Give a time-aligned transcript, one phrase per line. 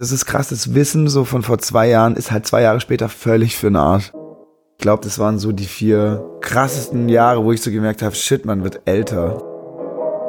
[0.00, 3.10] Das ist krass, das Wissen so von vor zwei Jahren ist halt zwei Jahre später
[3.10, 4.12] völlig für den Arsch.
[4.78, 8.46] Ich glaube, das waren so die vier krassesten Jahre, wo ich so gemerkt habe, shit,
[8.46, 9.42] man wird älter.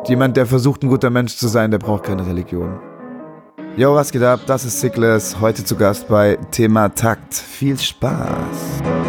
[0.08, 2.82] Jemand, der versucht, ein guter Mensch zu sein, der braucht keine Religion.
[3.78, 4.42] Yo, was geht ab?
[4.46, 7.34] Das ist Sickless, heute zu Gast bei Thema Takt.
[7.34, 9.01] Viel Spaß!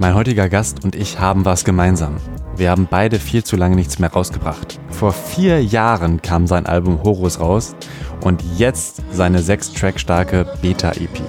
[0.00, 2.18] Mein heutiger Gast und ich haben was gemeinsam.
[2.56, 4.78] Wir haben beide viel zu lange nichts mehr rausgebracht.
[4.90, 7.74] Vor vier Jahren kam sein Album Horus raus
[8.22, 11.20] und jetzt seine sechs Track starke Beta-EP.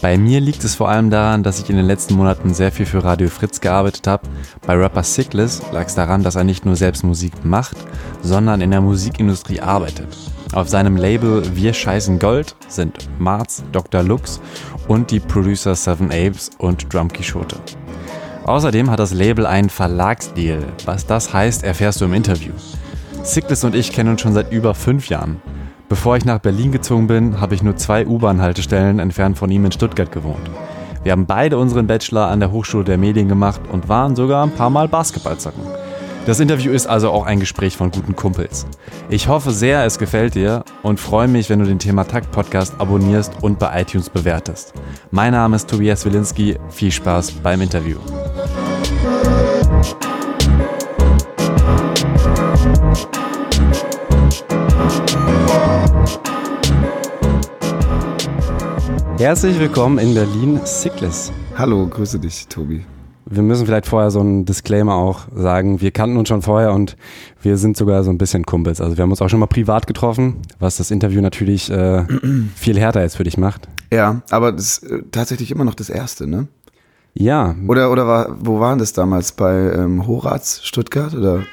[0.00, 2.86] Bei mir liegt es vor allem daran, dass ich in den letzten Monaten sehr viel
[2.86, 4.28] für Radio Fritz gearbeitet habe.
[4.66, 7.76] Bei Rapper Sickless lag es daran, dass er nicht nur selbst Musik macht,
[8.20, 10.08] sondern in der Musikindustrie arbeitet.
[10.54, 14.02] Auf seinem Label Wir scheißen Gold sind Marz, Dr.
[14.02, 14.40] Lux
[14.88, 17.56] und die Producer Seven Apes und Drum Quixote.
[18.44, 20.64] Außerdem hat das Label einen Verlagsdeal.
[20.84, 22.52] Was das heißt, erfährst du im Interview.
[23.22, 25.40] Sickness und ich kennen uns schon seit über fünf Jahren.
[25.88, 29.72] Bevor ich nach Berlin gezogen bin, habe ich nur zwei U-Bahn-Haltestellen entfernt von ihm in
[29.72, 30.50] Stuttgart gewohnt.
[31.04, 34.52] Wir haben beide unseren Bachelor an der Hochschule der Medien gemacht und waren sogar ein
[34.52, 35.62] paar Mal Basketball zocken.
[36.24, 38.64] Das Interview ist also auch ein Gespräch von guten Kumpels.
[39.10, 42.74] Ich hoffe sehr, es gefällt dir und freue mich, wenn du den Thema Takt Podcast
[42.78, 44.72] abonnierst und bei iTunes bewertest.
[45.10, 46.58] Mein Name ist Tobias Wilinski.
[46.70, 47.98] Viel Spaß beim Interview.
[59.18, 61.32] Herzlich willkommen in Berlin, Sickless.
[61.58, 62.84] Hallo, grüße dich, Tobi.
[63.34, 65.80] Wir müssen vielleicht vorher so einen Disclaimer auch sagen.
[65.80, 66.96] Wir kannten uns schon vorher und
[67.40, 68.78] wir sind sogar so ein bisschen Kumpels.
[68.78, 72.04] Also wir haben uns auch schon mal privat getroffen, was das Interview natürlich äh,
[72.54, 73.68] viel härter jetzt für dich macht.
[73.90, 76.48] Ja, aber das ist äh, tatsächlich immer noch das erste, ne?
[77.14, 77.54] Ja.
[77.68, 79.32] Oder, oder war, wo waren das damals?
[79.32, 81.14] Bei ähm, Horaz Stuttgart?
[81.14, 81.44] Oder?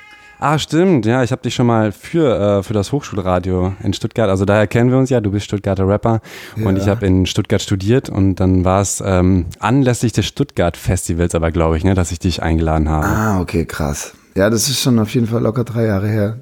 [0.41, 1.05] Ah, stimmt.
[1.05, 4.67] Ja, ich habe dich schon mal für, äh, für das Hochschulradio in Stuttgart, also daher
[4.67, 6.21] kennen wir uns ja, du bist Stuttgarter Rapper
[6.55, 6.65] ja.
[6.65, 11.51] und ich habe in Stuttgart studiert und dann war es ähm, anlässlich des Stuttgart-Festivals aber,
[11.51, 13.05] glaube ich, ne, dass ich dich eingeladen habe.
[13.05, 14.13] Ah, okay, krass.
[14.35, 16.37] Ja, das ist schon auf jeden Fall locker drei Jahre her.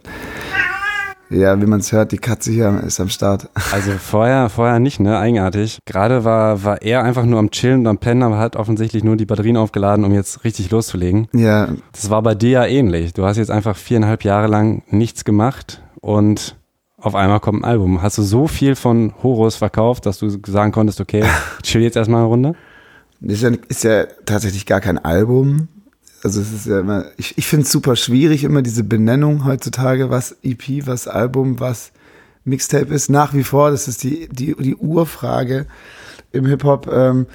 [1.29, 3.49] Ja, wie man es hört, die Katze hier ist am Start.
[3.73, 5.17] Also vorher, vorher nicht, ne?
[5.17, 5.79] Eigenartig.
[5.85, 9.17] Gerade war, war er einfach nur am Chillen und am Pennen, aber hat offensichtlich nur
[9.17, 11.27] die Batterien aufgeladen, um jetzt richtig loszulegen.
[11.33, 11.69] Ja.
[11.91, 13.13] Das war bei dir ja ähnlich.
[13.13, 16.55] Du hast jetzt einfach viereinhalb Jahre lang nichts gemacht und
[16.99, 18.01] auf einmal kommt ein Album.
[18.01, 21.23] Hast du so viel von Horus verkauft, dass du sagen konntest, okay,
[21.61, 22.55] chill jetzt erstmal eine Runde?
[23.19, 25.67] Das ist ja, ist ja tatsächlich gar kein Album
[26.27, 30.09] also es ist ja immer, ich, ich finde es super schwierig, immer diese Benennung heutzutage,
[30.09, 31.93] was EP, was Album, was
[32.43, 33.09] Mixtape ist.
[33.09, 35.67] Nach wie vor, das ist die, die, die Urfrage
[36.33, 36.91] im Hip-Hop.
[36.91, 37.27] Ähm,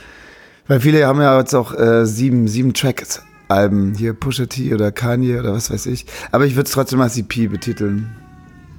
[0.67, 3.23] weil viele haben ja jetzt auch äh, sieben, sieben Tracks.
[3.49, 6.07] Alben, hier Pusha T oder Kanye oder was weiß ich.
[6.31, 8.15] Aber ich würde es trotzdem als EP betiteln.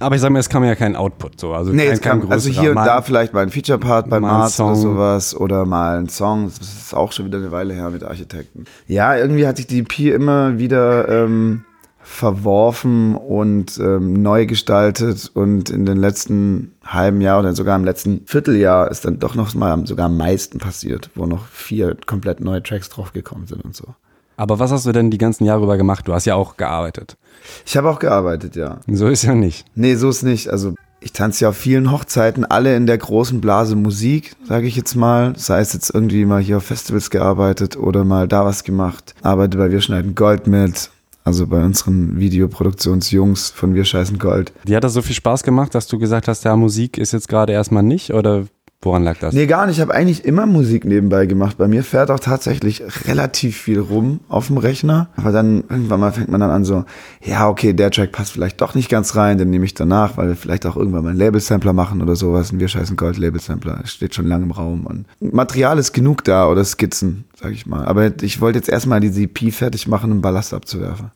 [0.04, 1.54] Aber ich sage mir, es kam ja kein Output so.
[1.54, 4.60] Also, nee, kein, es kam, also hier und da vielleicht mal ein Feature-Part bei Mars
[4.60, 6.52] oder sowas oder mal ein Song.
[6.58, 8.66] Das ist auch schon wieder eine Weile her mit Architekten.
[8.88, 11.64] Ja, irgendwie hat sich die EP immer wieder ähm,
[12.04, 18.26] verworfen und ähm, neu gestaltet und in den letzten halben Jahr oder sogar im letzten
[18.26, 22.62] Vierteljahr ist dann doch noch mal sogar am meisten passiert, wo noch vier komplett neue
[22.62, 23.96] Tracks draufgekommen sind und so.
[24.38, 26.08] Aber was hast du denn die ganzen Jahre über gemacht?
[26.08, 27.18] Du hast ja auch gearbeitet.
[27.66, 28.80] Ich habe auch gearbeitet, ja.
[28.88, 29.66] So ist ja nicht.
[29.76, 30.50] Nee, so ist nicht.
[30.50, 34.76] Also ich tanze ja auf vielen Hochzeiten, alle in der großen Blase Musik, sage ich
[34.76, 35.34] jetzt mal.
[35.38, 39.14] Sei es jetzt irgendwie mal hier auf Festivals gearbeitet oder mal da was gemacht.
[39.22, 40.90] Arbeite bei Wir schneiden Gold mit.
[41.26, 44.52] Also bei unseren Videoproduktionsjungs von Wir scheißen Gold.
[44.66, 47.30] Die hat das so viel Spaß gemacht, dass du gesagt hast, ja, Musik ist jetzt
[47.30, 48.46] gerade erstmal nicht oder
[48.84, 49.34] Woran lag das?
[49.34, 49.78] Nee, gar nicht.
[49.78, 51.58] Ich habe eigentlich immer Musik nebenbei gemacht.
[51.58, 55.10] Bei mir fährt auch tatsächlich relativ viel rum auf dem Rechner.
[55.16, 56.84] Aber dann irgendwann mal fängt man dann an so,
[57.24, 60.28] ja, okay, der Track passt vielleicht doch nicht ganz rein, den nehme ich danach, weil
[60.28, 62.52] wir vielleicht auch irgendwann mal einen Label-Sampler machen oder sowas.
[62.52, 63.82] Und wir scheißen Gold-Label-Sampler.
[63.86, 64.86] Steht schon lange im Raum.
[64.86, 67.86] Und Material ist genug da oder Skizzen, sag ich mal.
[67.86, 71.12] Aber ich wollte jetzt erstmal die CP fertig machen, um Ballast abzuwerfen.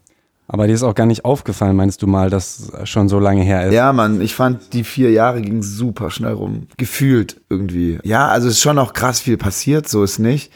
[0.47, 3.67] Aber dir ist auch gar nicht aufgefallen, meinst du mal, dass schon so lange her
[3.67, 3.73] ist?
[3.73, 6.67] Ja, Mann, ich fand, die vier Jahre gingen super schnell rum.
[6.77, 7.99] Gefühlt irgendwie.
[8.03, 10.51] Ja, also es ist schon auch krass viel passiert, so ist nicht.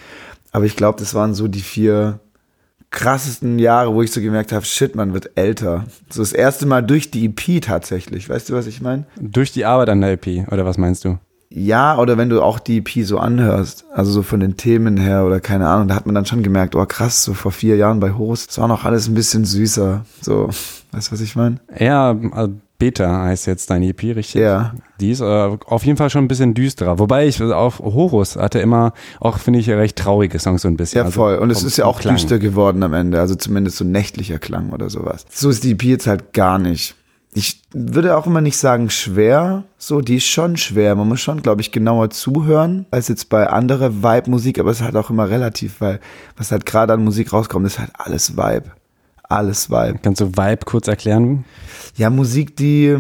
[0.54, 2.20] Aber ich glaube, das waren so die vier
[2.90, 5.86] krassesten Jahre, wo ich so gemerkt habe, shit, man wird älter.
[6.10, 8.30] So das erste Mal durch die EP tatsächlich.
[8.30, 9.06] Weißt du, was ich meine?
[9.20, 11.18] Durch die Arbeit an der EP, oder was meinst du?
[11.54, 15.26] Ja, oder wenn du auch die EP so anhörst, also so von den Themen her
[15.26, 18.00] oder keine Ahnung, da hat man dann schon gemerkt, oh krass, so vor vier Jahren
[18.00, 20.06] bei Horus, das war noch alles ein bisschen süßer.
[20.22, 20.48] So,
[20.94, 21.58] weißt du, was ich meine?
[21.78, 24.34] Ja, also Beta heißt jetzt deine EP, richtig?
[24.36, 24.74] Ja.
[25.00, 26.98] Die ist äh, auf jeden Fall schon ein bisschen düsterer.
[26.98, 30.98] Wobei ich auf Horus hatte immer auch, finde ich, recht traurige Songs so ein bisschen.
[30.98, 31.36] Ja, Also voll.
[31.36, 32.16] Und es ist ja auch Klang.
[32.16, 33.20] düster geworden am Ende.
[33.20, 35.26] Also zumindest so nächtlicher Klang oder sowas.
[35.30, 36.96] So ist die EP jetzt halt gar nicht.
[37.34, 39.64] Ich würde auch immer nicht sagen schwer.
[39.78, 40.96] So, die ist schon schwer.
[40.96, 44.60] Man muss schon, glaube ich, genauer zuhören als jetzt bei anderer Vibe-Musik.
[44.60, 46.02] Aber es ist halt auch immer relativ, weil
[46.36, 48.72] was halt gerade an Musik rauskommt, ist halt alles Vibe.
[49.24, 50.00] Alles Vibe.
[50.04, 51.46] Kannst du Vibe kurz erklären?
[51.96, 52.98] Ja, Musik, die,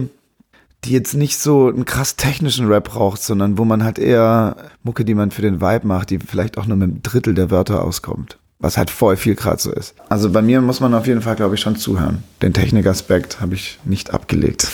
[0.85, 5.03] die jetzt nicht so einen krass technischen Rap braucht, sondern wo man halt eher Mucke,
[5.03, 7.83] die man für den Vibe macht, die vielleicht auch nur mit einem Drittel der Wörter
[7.83, 8.37] auskommt.
[8.61, 9.95] Was halt voll viel gerade so ist.
[10.09, 12.23] Also bei mir muss man auf jeden Fall, glaube ich, schon zuhören.
[12.41, 14.67] Den Technikaspekt habe ich nicht abgelegt.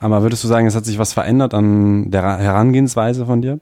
[0.00, 3.60] Aber würdest du sagen, es hat sich was verändert an der Herangehensweise von dir?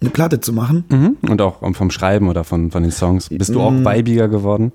[0.00, 0.84] Eine Platte zu machen?
[0.88, 1.16] Mhm.
[1.30, 3.28] Und auch vom Schreiben oder von, von den Songs.
[3.28, 3.84] Bist du auch Mm.
[3.84, 4.72] weibiger geworden?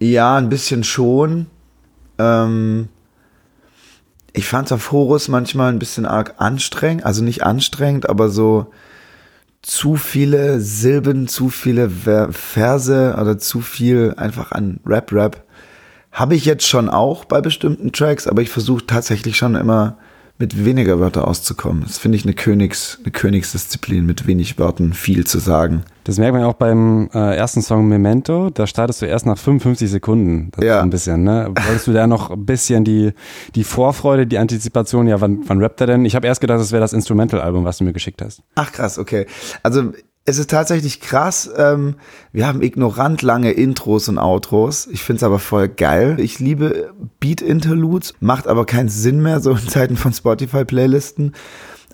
[0.00, 1.46] Ja, ein bisschen schon.
[2.18, 2.88] Ähm,
[4.32, 7.04] ich fand es auf Horus manchmal ein bisschen arg anstrengend.
[7.04, 8.68] Also nicht anstrengend, aber so
[9.62, 15.44] zu viele Silben, zu viele Ver Verse oder zu viel einfach an Rap-Rap.
[16.10, 19.96] Habe ich jetzt schon auch bei bestimmten Tracks, aber ich versuche tatsächlich schon immer
[20.42, 21.84] mit weniger Wörter auszukommen.
[21.86, 25.84] Das finde ich eine, Königs, eine Königsdisziplin, mit wenig Wörtern viel zu sagen.
[26.02, 28.50] Das merkt man ja auch beim äh, ersten Song Memento.
[28.50, 30.50] Da startest du erst nach 55 Sekunden.
[30.50, 30.78] Das Ja.
[30.78, 31.48] ist ein bisschen, ne?
[31.64, 33.12] Wolltest du da noch ein bisschen die,
[33.54, 36.04] die Vorfreude, die Antizipation, ja, wann, wann rappt er denn?
[36.04, 38.42] Ich habe erst gedacht, das wäre das Instrumental-Album, was du mir geschickt hast.
[38.56, 39.26] Ach krass, okay.
[39.62, 39.92] Also
[40.24, 41.50] es ist tatsächlich krass.
[41.56, 41.96] Ähm,
[42.32, 44.86] wir haben ignorant lange Intros und Outros.
[44.86, 46.18] Ich find's aber voll geil.
[46.20, 51.32] Ich liebe Beat-Interludes, macht aber keinen Sinn mehr so in Zeiten von Spotify-Playlisten.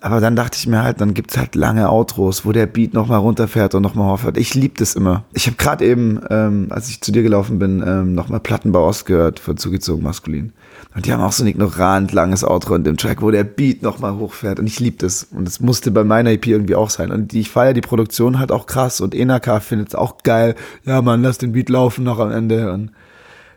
[0.01, 3.19] Aber dann dachte ich mir halt, dann gibt's halt lange Outros, wo der Beat nochmal
[3.19, 4.37] runterfährt und nochmal hochfährt.
[4.37, 5.25] Ich lieb das immer.
[5.33, 9.05] Ich habe gerade eben, ähm, als ich zu dir gelaufen bin, ähm, nochmal Plattenbau Ost
[9.05, 10.53] gehört von Zugezogen Maskulin.
[10.95, 13.83] Und die haben auch so ein ignorant langes Outro in dem Track, wo der Beat
[13.83, 14.59] nochmal hochfährt.
[14.59, 15.23] Und ich lieb das.
[15.23, 17.11] Und das musste bei meiner EP irgendwie auch sein.
[17.11, 18.99] Und ich feiere die Produktion halt auch krass.
[18.99, 20.55] Und Enaka findet es auch geil.
[20.85, 22.73] Ja, man, lass den Beat laufen noch am Ende.
[22.73, 22.91] Und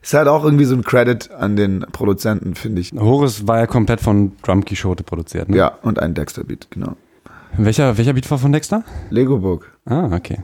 [0.03, 2.93] ist halt auch irgendwie so ein Credit an den Produzenten, finde ich.
[2.93, 5.57] Horus war ja komplett von Drum Quixote produziert, ne?
[5.57, 6.97] Ja, und ein Dexter-Beat, genau.
[7.57, 8.83] Welcher, welcher Beat war von Dexter?
[9.11, 9.71] Lego Book.
[9.87, 10.41] Ah, okay.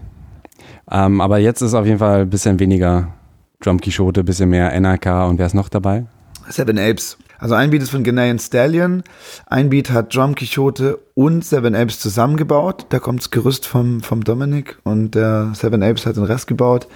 [0.90, 3.14] Ähm, aber jetzt ist auf jeden Fall ein bisschen weniger
[3.60, 6.06] Drum Quixote, ein bisschen mehr NRK und wer ist noch dabei?
[6.48, 7.18] Seven Apes.
[7.38, 9.04] Also ein Beat ist von Ghanaian Stallion,
[9.46, 12.86] ein Beat hat Drum Quixote und Seven Apes zusammengebaut.
[12.88, 16.88] Da kommt das Gerüst vom, vom Dominic und der Seven Apes hat den Rest gebaut.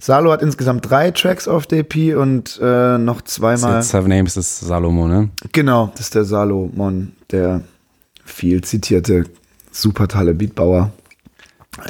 [0.00, 3.82] Salo hat insgesamt drei Tracks auf der EP und äh, noch zweimal.
[3.82, 5.30] Seven Names ist Salomo, ne?
[5.52, 7.62] Genau, das ist der Salomon, der
[8.24, 9.24] viel zitierte,
[9.72, 10.92] super tolle Beatbauer.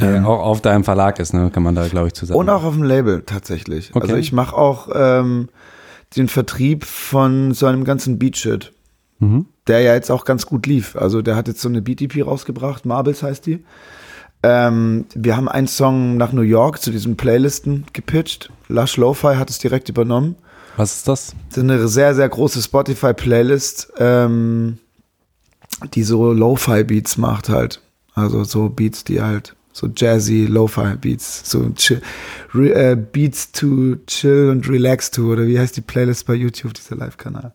[0.01, 1.51] Der auch auf deinem Verlag ist, ne?
[1.51, 2.39] Kann man da, glaube ich, zusammen.
[2.39, 3.91] Und auch auf dem Label tatsächlich.
[3.95, 4.03] Okay.
[4.03, 5.49] Also ich mache auch ähm,
[6.17, 8.73] den Vertrieb von so einem ganzen Beat-Shit.
[9.21, 9.47] Mhm.
[9.67, 10.95] der ja jetzt auch ganz gut lief.
[10.95, 13.65] Also der hat jetzt so eine Beat-EP rausgebracht, Marbles heißt die.
[14.43, 18.51] Ähm, wir haben einen Song nach New York zu diesen Playlisten gepitcht.
[18.69, 20.37] Lush Lo-Fi hat es direkt übernommen.
[20.77, 21.35] Was ist das?
[21.49, 24.79] Das ist eine sehr, sehr große Spotify-Playlist, ähm,
[25.95, 27.83] die so Lo-Fi-Beats macht halt.
[28.15, 32.03] Also so Beats, die halt so jazzy Lo-Fi-Beats, so chill,
[32.55, 36.75] re, äh, Beats to chill und relax to, oder wie heißt die Playlist bei YouTube,
[36.75, 37.55] dieser Live-Kanal.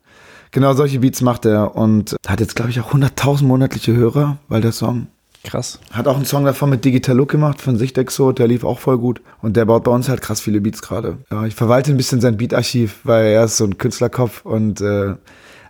[0.51, 4.61] Genau solche Beats macht er und hat jetzt, glaube ich, auch 100.000 monatliche Hörer, weil
[4.61, 5.07] der Song
[5.43, 5.79] Krass.
[5.91, 8.97] hat auch einen Song davon mit Digital Look gemacht von Sichtexo, der lief auch voll
[8.97, 9.21] gut.
[9.41, 11.17] Und der baut bei uns halt krass viele Beats gerade.
[11.31, 15.15] Ja, ich verwalte ein bisschen sein Beatarchiv, weil er ist so ein Künstlerkopf und äh,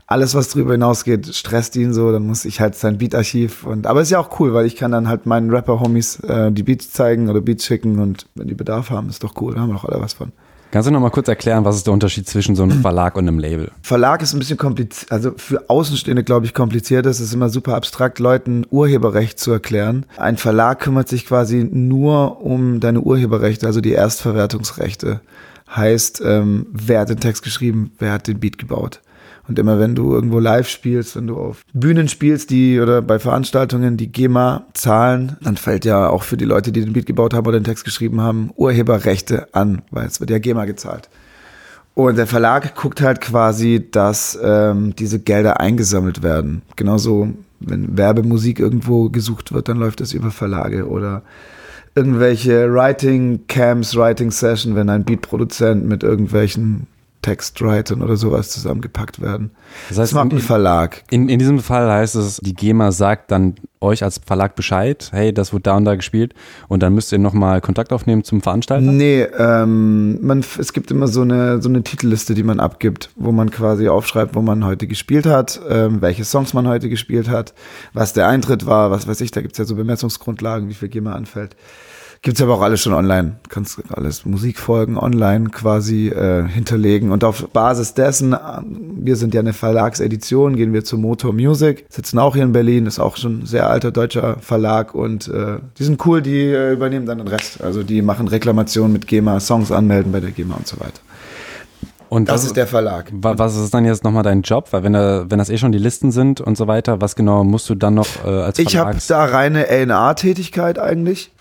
[0.08, 2.12] alles, was darüber hinausgeht, stresst ihn so.
[2.12, 4.92] Dann muss ich halt sein Beatarchiv und aber ist ja auch cool, weil ich kann
[4.92, 8.90] dann halt meinen Rapper-Homies äh, die Beats zeigen oder Beats schicken und wenn die Bedarf
[8.90, 10.32] haben, ist doch cool, da haben wir doch alle was von.
[10.74, 13.28] Kannst du noch mal kurz erklären, was ist der Unterschied zwischen so einem Verlag und
[13.28, 13.70] einem Label?
[13.84, 17.06] Verlag ist ein bisschen kompliziert, also für Außenstehende, glaube ich, kompliziert.
[17.06, 20.08] Es ist immer super abstrakt, Leuten Urheberrecht zu erklären.
[20.18, 25.22] Ein Verlag kümmert sich quasi nur um deine Urheberrechte, also die Erstverwertungsrechte.
[25.76, 29.00] Heißt, ähm, wer hat den Text geschrieben, wer hat den Beat gebaut.
[29.48, 33.20] Und immer wenn du irgendwo live spielst, wenn du auf Bühnen spielst, die oder bei
[33.20, 37.34] Veranstaltungen die GEMA zahlen, dann fällt ja auch für die Leute, die den Beat gebaut
[37.34, 41.10] haben oder den Text geschrieben haben, Urheberrechte an, weil es wird ja GEMA gezahlt.
[41.96, 46.64] Und der Verlag guckt halt quasi, dass ähm, diese Gelder eingesammelt werden.
[46.76, 51.22] Genauso, wenn Werbemusik irgendwo gesucht wird, dann läuft das über Verlage oder
[51.94, 56.88] irgendwelche Writing Camps, Writing Session, wenn ein Beatproduzent mit irgendwelchen
[57.24, 59.52] Textwritern oder sowas zusammengepackt werden.
[59.90, 61.04] Das heißt, das macht ein Verlag.
[61.10, 65.34] In, in diesem Fall heißt es, die GEMA sagt dann euch als Verlag Bescheid, hey,
[65.34, 66.34] das wird da und da gespielt
[66.68, 68.92] und dann müsst ihr nochmal Kontakt aufnehmen zum Veranstalter?
[68.92, 73.32] Nee, ähm, man, es gibt immer so eine, so eine Titelliste, die man abgibt, wo
[73.32, 77.54] man quasi aufschreibt, wo man heute gespielt hat, ähm, welche Songs man heute gespielt hat,
[77.94, 81.14] was der Eintritt war, was weiß ich, da gibt's ja so Bemessungsgrundlagen, wie viel GEMA
[81.14, 81.56] anfällt.
[82.26, 83.36] Gibt's aber auch alles schon online.
[83.50, 87.12] Kannst alles Musikfolgen online quasi äh, hinterlegen.
[87.12, 91.86] Und auf Basis dessen, äh, wir sind ja eine Verlagsedition, gehen wir zu Motor Music,
[91.90, 95.58] sitzen auch hier in Berlin, ist auch schon ein sehr alter deutscher Verlag und äh,
[95.78, 97.62] die sind cool, die äh, übernehmen dann den Rest.
[97.62, 101.02] Also die machen Reklamationen mit GEMA, Songs anmelden bei der GEMA und so weiter.
[102.08, 103.12] Und Das was, ist der Verlag.
[103.12, 104.68] wa- was ist dann jetzt nochmal dein Job?
[104.72, 107.44] Weil wenn, da, wenn das eh schon die Listen sind und so weiter, was genau
[107.44, 111.32] musst du dann noch äh, als Ich habe da reine A&A-Tätigkeit eigentlich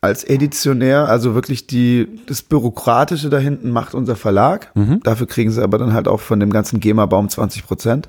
[0.00, 4.72] als Editionär, also wirklich die das Bürokratische da hinten macht unser Verlag.
[5.02, 8.08] Dafür kriegen sie aber dann halt auch von dem ganzen GEMA-Baum 20 Prozent,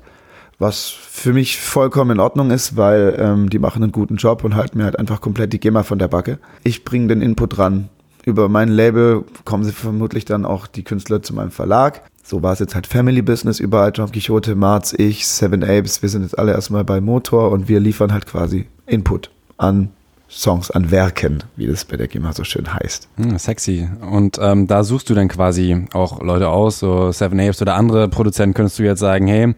[0.58, 4.54] was für mich vollkommen in Ordnung ist, weil ähm, die machen einen guten Job und
[4.54, 6.38] halten mir halt einfach komplett die GEMA von der Backe.
[6.64, 7.88] Ich bringe den Input ran.
[8.24, 12.02] Über mein Label kommen sie vermutlich dann auch die Künstler zu meinem Verlag.
[12.22, 13.90] So war es jetzt halt Family Business überall.
[13.92, 16.02] John Quixote, Marz, ich, Seven Apes.
[16.02, 19.90] Wir sind jetzt alle erstmal bei Motor und wir liefern halt quasi Input an
[20.32, 23.08] Songs, an Werken, wie das bei der GEMA so schön heißt.
[23.16, 23.88] Hm, sexy.
[24.10, 28.08] Und ähm, da suchst du dann quasi auch Leute aus, so Seven Apes oder andere
[28.08, 29.54] Produzenten könntest du jetzt sagen, hey,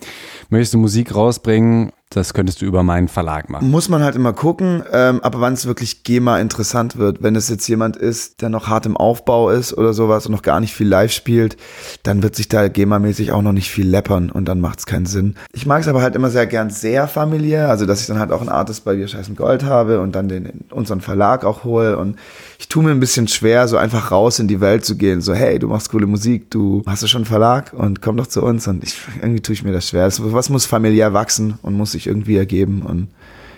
[0.50, 1.92] möchtest du Musik rausbringen?
[2.14, 3.68] Das könntest du über meinen Verlag machen.
[3.68, 7.24] Muss man halt immer gucken, ähm, aber wann es wirklich GEMA interessant wird.
[7.24, 10.42] Wenn es jetzt jemand ist, der noch hart im Aufbau ist oder sowas und noch
[10.42, 11.56] gar nicht viel live spielt,
[12.04, 15.06] dann wird sich da GEMA-mäßig auch noch nicht viel läppern und dann macht es keinen
[15.06, 15.34] Sinn.
[15.52, 18.30] Ich mag es aber halt immer sehr gern sehr familiär, also dass ich dann halt
[18.30, 21.98] auch einen Artist bei Wir scheißen Gold habe und dann den unseren Verlag auch hole
[21.98, 22.16] und
[22.58, 25.20] ich tue mir ein bisschen schwer, so einfach raus in die Welt zu gehen.
[25.20, 28.26] So, hey, du machst coole Musik, du hast du schon einen Verlag und komm doch
[28.26, 28.66] zu uns.
[28.68, 30.04] Und ich, irgendwie tue ich mir das schwer.
[30.04, 32.82] Das, was muss familiär wachsen und muss sich irgendwie ergeben.
[32.82, 33.08] Und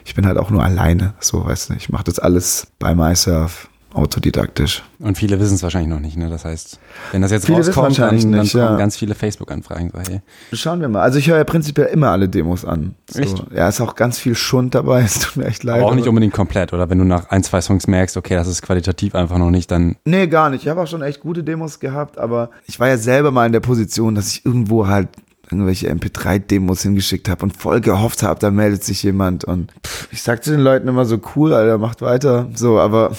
[0.05, 1.15] ich bin halt auch nur alleine.
[1.21, 4.83] So, weißt du, ich mache das alles bei myself, autodidaktisch.
[4.99, 6.29] Und viele wissen es wahrscheinlich noch nicht, ne?
[6.29, 6.79] Das heißt,
[7.13, 8.77] wenn das jetzt Viele rauskommt, dann, dann nicht, kommen ja.
[8.77, 9.91] ganz viele Facebook-Anfragen.
[9.93, 10.21] So, hey.
[10.53, 11.03] Schauen wir mal.
[11.03, 12.95] Also ich höre ja prinzipiell immer alle Demos an.
[13.11, 13.21] So.
[13.21, 13.43] Echt?
[13.55, 15.03] Ja, ist auch ganz viel Schund dabei.
[15.07, 15.81] Es tut mir echt leid.
[15.81, 18.49] Aber auch nicht unbedingt komplett, oder wenn du nach ein, zwei Songs merkst, okay, das
[18.49, 20.65] ist qualitativ einfach noch nicht, dann Nee, gar nicht.
[20.65, 23.53] Ich habe auch schon echt gute Demos gehabt, aber ich war ja selber mal in
[23.53, 25.09] der Position, dass ich irgendwo halt
[25.51, 29.45] irgendwelche MP3-Demos hingeschickt habe und voll gehofft habe, da meldet sich jemand.
[29.45, 32.49] Und pff, ich sagte den Leuten immer so, cool, Alter, macht weiter.
[32.55, 33.13] So, aber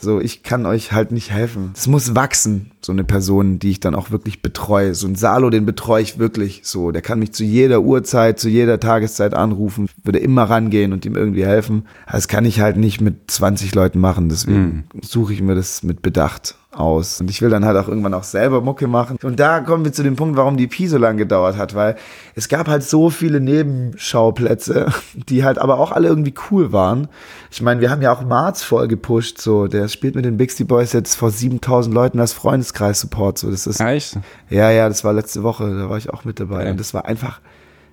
[0.00, 1.72] so, ich kann euch halt nicht helfen.
[1.74, 4.94] Es muss wachsen, so eine Person, die ich dann auch wirklich betreue.
[4.94, 6.90] So ein Salo, den betreue ich wirklich so.
[6.90, 11.16] Der kann mich zu jeder Uhrzeit, zu jeder Tageszeit anrufen, würde immer rangehen und ihm
[11.16, 11.86] irgendwie helfen.
[12.10, 16.02] Das kann ich halt nicht mit 20 Leuten machen, deswegen suche ich mir das mit
[16.02, 17.20] Bedacht aus.
[17.20, 19.18] Und ich will dann halt auch irgendwann auch selber Mucke machen.
[19.22, 21.96] Und da kommen wir zu dem Punkt, warum die EP so lange gedauert hat, weil
[22.34, 27.08] es gab halt so viele Nebenschauplätze, die halt aber auch alle irgendwie cool waren.
[27.50, 29.66] Ich meine, wir haben ja auch Marz voll gepusht, so.
[29.66, 33.50] Der spielt mit den Bixie Boys jetzt vor 7000 Leuten als Freundeskreis-Support, so.
[33.50, 34.18] Das ist, ja, echt?
[34.48, 36.62] ja, ja, das war letzte Woche, da war ich auch mit dabei.
[36.62, 36.70] Okay.
[36.70, 37.40] Und das war einfach,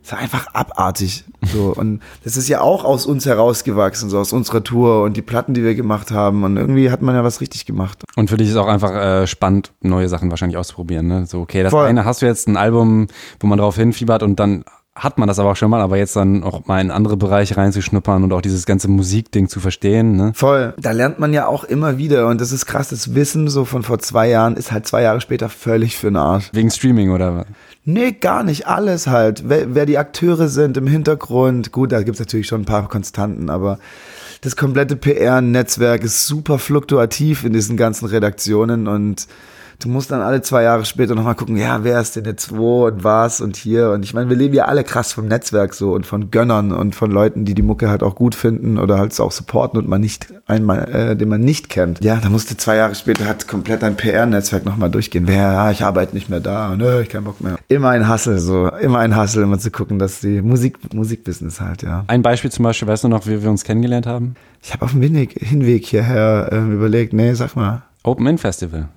[0.07, 1.25] das war einfach abartig.
[1.41, 1.73] So.
[1.75, 5.53] Und das ist ja auch aus uns herausgewachsen, so aus unserer Tour und die Platten,
[5.53, 6.45] die wir gemacht haben.
[6.45, 8.03] Und irgendwie hat man ja was richtig gemacht.
[8.15, 11.07] Und für dich ist auch einfach äh, spannend, neue Sachen wahrscheinlich auszuprobieren.
[11.07, 11.25] Ne?
[11.25, 11.87] So, okay, das Voll.
[11.87, 13.07] eine hast du jetzt ein Album,
[13.41, 14.63] wo man drauf hinfiebert und dann
[14.95, 17.57] hat man das aber auch schon mal, aber jetzt dann auch mal in andere Bereiche
[17.57, 20.15] reinzuschnuppern und auch dieses ganze Musikding zu verstehen.
[20.15, 20.31] Ne?
[20.33, 20.73] Voll.
[20.79, 22.27] Da lernt man ja auch immer wieder.
[22.27, 25.21] Und das ist krass, das Wissen so von vor zwei Jahren ist halt zwei Jahre
[25.21, 26.49] später völlig für den Arsch.
[26.53, 27.45] Wegen Streaming oder was?
[27.89, 28.67] Nee, gar nicht.
[28.67, 29.44] Alles halt.
[29.48, 31.72] Wer, wer die Akteure sind im Hintergrund.
[31.72, 33.79] Gut, da gibt's natürlich schon ein paar Konstanten, aber
[34.41, 39.27] das komplette PR-Netzwerk ist super fluktuativ in diesen ganzen Redaktionen und
[39.79, 42.88] du musst dann alle zwei Jahre später nochmal gucken, ja, wer ist denn jetzt wo
[42.88, 43.91] und was und hier.
[43.91, 46.96] Und ich meine, wir leben ja alle krass vom Netzwerk so und von Gönnern und
[46.96, 50.01] von Leuten, die die Mucke halt auch gut finden oder halt auch supporten und man
[50.01, 52.03] nicht einmal, äh, den man nicht kennt.
[52.03, 55.27] Ja, da musste zwei Jahre später halt komplett ein PR-Netzwerk nochmal durchgehen.
[55.27, 57.57] Wer, ja, ich arbeite nicht mehr da und äh, ich keinen Bock mehr.
[57.67, 61.84] Immer ein Hustle, so, immer ein Hustle, immer zu gucken, dass die Musik, Musikbusiness halt,
[61.84, 62.03] ja.
[62.07, 64.36] Ein Beispiel zum Beispiel, weißt du noch, wie wir uns kennengelernt haben?
[64.62, 68.88] Ich habe auf dem Hinweg, Hinweg hierher ähm, überlegt, nee, sag mal, Open In Festival.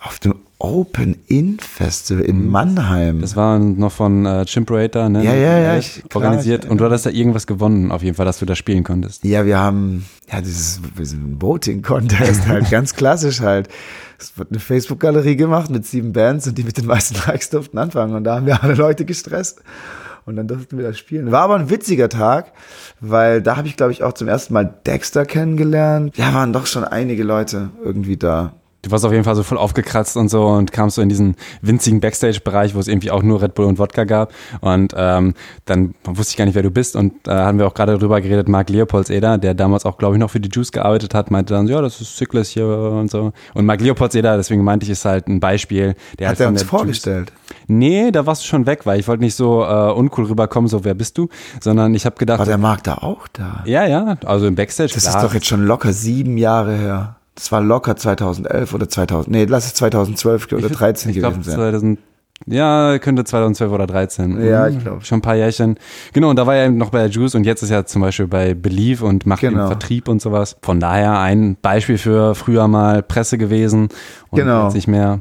[0.00, 3.20] Auf dem Open-In-Festival in Mannheim.
[3.20, 5.24] Das war noch von äh, Chimperator, ne?
[5.24, 6.64] Ja, ja, ja, Äh, ich- klar, organisiert.
[6.64, 9.24] ich- und du hattest da irgendwas gewonnen, auf jeden Fall, dass du da spielen konntest.
[9.24, 13.68] Ja, wir haben ja dieses diesen Voting-Contest halt, ganz klassisch halt.
[14.18, 17.78] Es wird eine Facebook-Galerie gemacht mit sieben Bands und die mit den meisten Likes durften
[17.78, 18.14] anfangen.
[18.14, 19.62] Und da haben wir alle Leute gestresst.
[20.26, 21.30] Und dann durften wir das spielen.
[21.32, 22.52] War aber ein witziger Tag,
[23.00, 26.18] weil da habe ich, glaube ich, auch zum ersten Mal Dexter kennengelernt.
[26.18, 28.52] Ja, waren doch schon einige Leute irgendwie da.
[28.82, 31.34] Du warst auf jeden Fall so voll aufgekratzt und so und kamst so in diesen
[31.62, 34.32] winzigen Backstage-Bereich, wo es irgendwie auch nur Red Bull und Wodka gab.
[34.60, 36.94] Und ähm, dann wusste ich gar nicht, wer du bist.
[36.94, 40.14] Und da äh, haben wir auch gerade darüber geredet, Marc Leopoldseder, der damals auch, glaube
[40.14, 43.10] ich, noch für die Juice gearbeitet hat, meinte dann, ja, das ist Cyclist hier und
[43.10, 43.32] so.
[43.54, 45.96] Und Marc Leopoldseder, deswegen meinte ich, ist halt ein Beispiel.
[46.18, 47.30] Der hat halt er uns vorgestellt?
[47.30, 50.68] Juice nee, da warst du schon weg, weil ich wollte nicht so äh, uncool rüberkommen,
[50.68, 51.28] so wer bist du,
[51.60, 52.38] sondern ich habe gedacht.
[52.38, 53.62] War der Marc da auch da?
[53.66, 54.92] Ja, ja, also im Backstage.
[54.94, 55.16] Das klar.
[55.16, 57.16] ist doch jetzt schon locker sieben Jahre her.
[57.38, 59.32] Das war locker 2011 oder 2000.
[59.32, 62.00] Nee, lass es 2012 oder 13 ich gewesen glaub, 2000,
[62.46, 64.44] ja, könnte 2012 oder 13.
[64.44, 65.04] Ja, ich glaube.
[65.04, 65.78] Schon ein paar Jährchen.
[66.12, 68.54] Genau, und da war er noch bei Juice und jetzt ist er zum Beispiel bei
[68.54, 69.64] Believe und macht genau.
[69.64, 70.56] den Vertrieb und sowas.
[70.62, 73.88] Von daher ein Beispiel für früher mal Presse gewesen
[74.30, 74.64] und genau.
[74.64, 75.20] jetzt nicht mehr.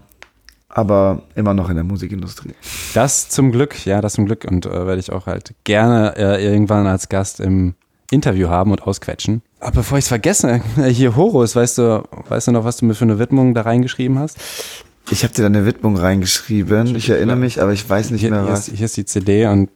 [0.69, 2.53] Aber immer noch in der Musikindustrie.
[2.95, 4.43] Das zum Glück, ja, das zum Glück.
[4.49, 7.75] Und äh, werde ich auch halt gerne äh, irgendwann als Gast im
[8.09, 9.41] Interview haben und ausquetschen.
[9.59, 12.93] Aber bevor ich es vergesse, hier Horus, weißt du, weißt du noch, was du mir
[12.93, 14.37] für eine Widmung da reingeschrieben hast?
[15.09, 16.95] Ich habe dir da eine Widmung reingeschrieben.
[16.95, 18.67] Ich erinnere mich, aber ich weiß nicht hier, mehr hier was.
[18.67, 19.69] Ist, hier ist die CD und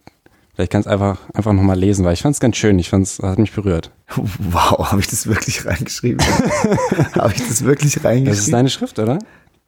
[0.54, 2.78] vielleicht kannst du einfach einfach noch mal lesen, weil ich fand es ganz schön.
[2.80, 3.92] Ich fand es hat mich berührt.
[4.52, 6.20] Wow, habe ich das wirklich reingeschrieben?
[7.16, 8.26] habe ich das wirklich reingeschrieben?
[8.26, 9.20] Das ist deine Schrift, oder?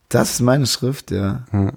[0.10, 1.46] Das ist meine Schrift, ja.
[1.52, 1.72] Hm.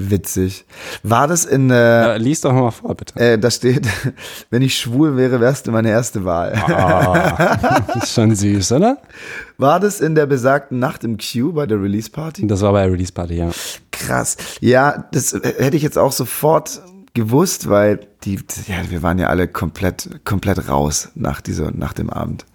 [0.00, 0.64] Witzig.
[1.02, 1.70] War das in.
[1.70, 3.18] Äh, ja, lies doch mal vor, bitte.
[3.18, 3.84] Äh, da steht,
[4.50, 6.54] wenn ich schwul wäre, wärst du meine erste Wahl.
[6.68, 8.98] Oh, ist schon süß, oder?
[9.56, 12.46] War das in der besagten Nacht im Q bei der Release Party?
[12.46, 13.50] Das war bei der Release Party, ja.
[13.90, 14.36] Krass.
[14.60, 16.80] Ja, das hätte ich jetzt auch sofort
[17.14, 18.38] gewusst, weil die,
[18.68, 22.46] ja, wir waren ja alle komplett, komplett raus nach dieser, nach dem Abend.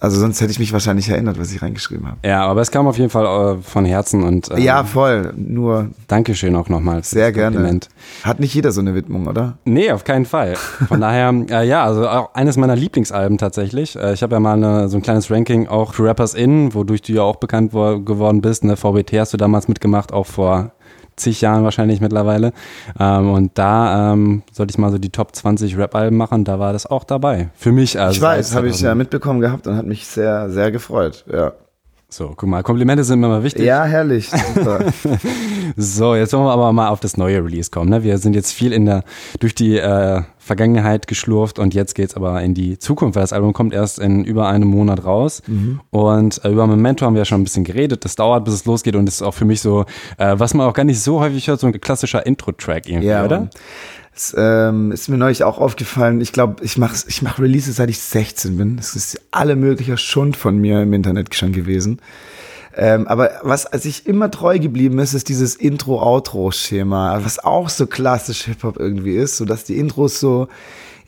[0.00, 2.16] Also sonst hätte ich mich wahrscheinlich erinnert, was ich reingeschrieben habe.
[2.24, 5.34] Ja, aber es kam auf jeden Fall äh, von Herzen und ähm, ja, voll.
[5.36, 7.04] Nur Dankeschön auch nochmal.
[7.04, 7.56] Sehr gerne.
[7.56, 7.88] Kompliment.
[8.24, 9.58] Hat nicht jeder so eine Widmung, oder?
[9.66, 10.56] Nee, auf keinen Fall.
[10.56, 13.94] Von daher, äh, ja, also auch eines meiner Lieblingsalben tatsächlich.
[13.94, 17.02] Äh, ich habe ja mal eine, so ein kleines Ranking auch für Rappers In, wodurch
[17.02, 18.64] du ja auch bekannt geworden bist.
[18.64, 18.78] Ne?
[18.78, 20.72] VBT hast du damals mitgemacht, auch vor
[21.20, 22.52] zig Jahren wahrscheinlich mittlerweile.
[22.98, 26.72] Ähm, und da ähm, sollte ich mal so die Top 20 Rap-Alben machen, da war
[26.72, 27.50] das auch dabei.
[27.54, 28.16] Für mich also.
[28.16, 31.52] Ich weiß, habe ich ja mitbekommen gehabt und hat mich sehr, sehr gefreut, ja.
[32.12, 33.64] So, guck mal, Komplimente sind immer wichtig.
[33.64, 34.30] Ja, herrlich.
[35.76, 37.90] So, jetzt wollen wir aber mal auf das neue Release kommen.
[37.90, 38.02] Ne?
[38.02, 39.04] Wir sind jetzt viel in der,
[39.38, 43.52] durch die äh, Vergangenheit geschlurft und jetzt geht's aber in die Zukunft, weil das Album
[43.52, 45.42] kommt erst in über einem Monat raus.
[45.46, 45.80] Mhm.
[45.90, 48.04] Und äh, über Memento haben wir ja schon ein bisschen geredet.
[48.04, 49.84] Das dauert, bis es losgeht und das ist auch für mich so,
[50.18, 53.24] äh, was man auch gar nicht so häufig hört, so ein klassischer Intro-Track irgendwie, ja,
[53.24, 53.48] oder?
[54.20, 56.20] Es ähm, ist mir neulich auch aufgefallen.
[56.20, 58.76] Ich glaube, ich mache ich mach Releases, seit ich 16 bin.
[58.78, 62.00] Es ist alle möglicher Schund von mir im Internet schon gewesen.
[62.76, 67.86] Ähm, aber was als ich immer treu geblieben ist, ist dieses Intro-Outro-Schema, was auch so
[67.86, 70.48] klassisch Hip-Hop irgendwie ist, so dass die Intros so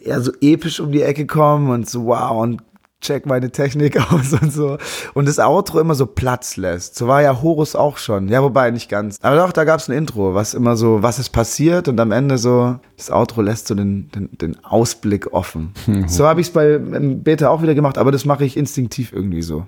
[0.03, 2.63] eher so episch um die Ecke kommen und so wow und
[3.03, 4.79] check meine Technik aus und so.
[5.13, 6.97] Und das Outro immer so Platz lässt.
[6.97, 8.29] So war ja Horus auch schon.
[8.29, 9.19] Ja, wobei nicht ganz.
[9.21, 12.39] Aber doch, da gab's ein Intro, was immer so, was ist passiert und am Ende
[12.39, 15.75] so, das Outro lässt so den, den, den Ausblick offen.
[15.87, 16.09] Mhm.
[16.13, 19.43] So habe ich es bei Beta auch wieder gemacht, aber das mache ich instinktiv irgendwie
[19.43, 19.67] so.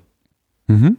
[0.67, 0.99] Mhm.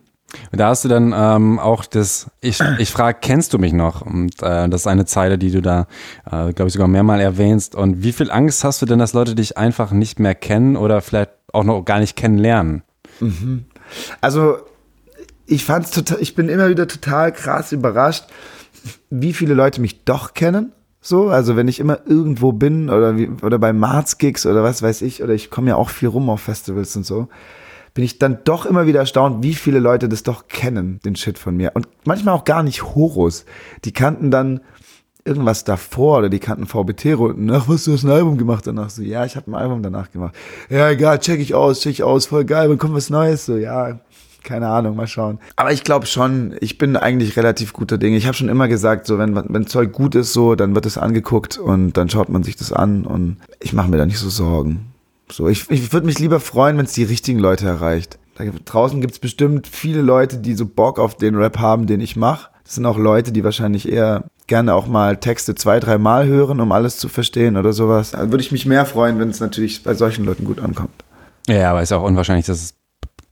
[0.52, 4.02] Da hast du dann ähm, auch das, ich, ich frage, kennst du mich noch?
[4.02, 5.88] Und äh, das ist eine Zeile, die du da,
[6.26, 7.76] äh, glaube ich, sogar mehrmal erwähnst.
[7.76, 11.02] Und wie viel Angst hast du denn, dass Leute dich einfach nicht mehr kennen oder
[11.02, 12.84] vielleicht auch noch gar nicht kennenlernen?
[13.20, 13.66] Mhm.
[14.22, 14.58] Also
[15.46, 18.26] ich fand's total, ich bin immer wieder total krass überrascht,
[19.10, 20.72] wie viele Leute mich doch kennen.
[21.02, 25.04] So, also wenn ich immer irgendwo bin oder wie, oder bei Marz-Gigs oder was weiß
[25.04, 27.28] ich, oder ich komme ja auch viel rum auf Festivals und so
[27.96, 31.40] bin ich dann doch immer wieder erstaunt, wie viele Leute das doch kennen, den Shit
[31.40, 31.72] von mir.
[31.74, 33.46] Und manchmal auch gar nicht Horus.
[33.86, 34.60] Die kannten dann
[35.24, 37.50] irgendwas davor oder die kannten VBT-Runden.
[37.52, 38.90] Ach, was, du hast ein Album gemacht danach?
[38.90, 40.36] So, ja, ich habe ein Album danach gemacht.
[40.70, 43.46] Ja, egal, check ich aus, check ich aus, voll geil, wann kommt was Neues?
[43.46, 43.98] So, ja,
[44.44, 45.40] keine Ahnung, mal schauen.
[45.56, 48.18] Aber ich glaube schon, ich bin eigentlich relativ guter Dinge.
[48.18, 50.98] Ich habe schon immer gesagt, so wenn, wenn Zeug gut ist, so, dann wird es
[50.98, 54.30] angeguckt und dann schaut man sich das an und ich mache mir da nicht so
[54.30, 54.92] Sorgen.
[55.32, 58.20] So, ich, ich würde mich lieber freuen, wenn es die richtigen Leute erreicht.
[58.36, 62.02] Da draußen gibt es bestimmt viele Leute, die so Bock auf den Rap haben, den
[62.02, 62.50] ich mache.
[62.64, 66.60] Das sind auch Leute, die wahrscheinlich eher gerne auch mal Texte zwei, drei Mal hören,
[66.60, 68.12] um alles zu verstehen oder sowas.
[68.12, 71.04] Da würde ich mich mehr freuen, wenn es natürlich bei solchen Leuten gut ankommt.
[71.48, 72.74] Ja, aber ist auch unwahrscheinlich, dass es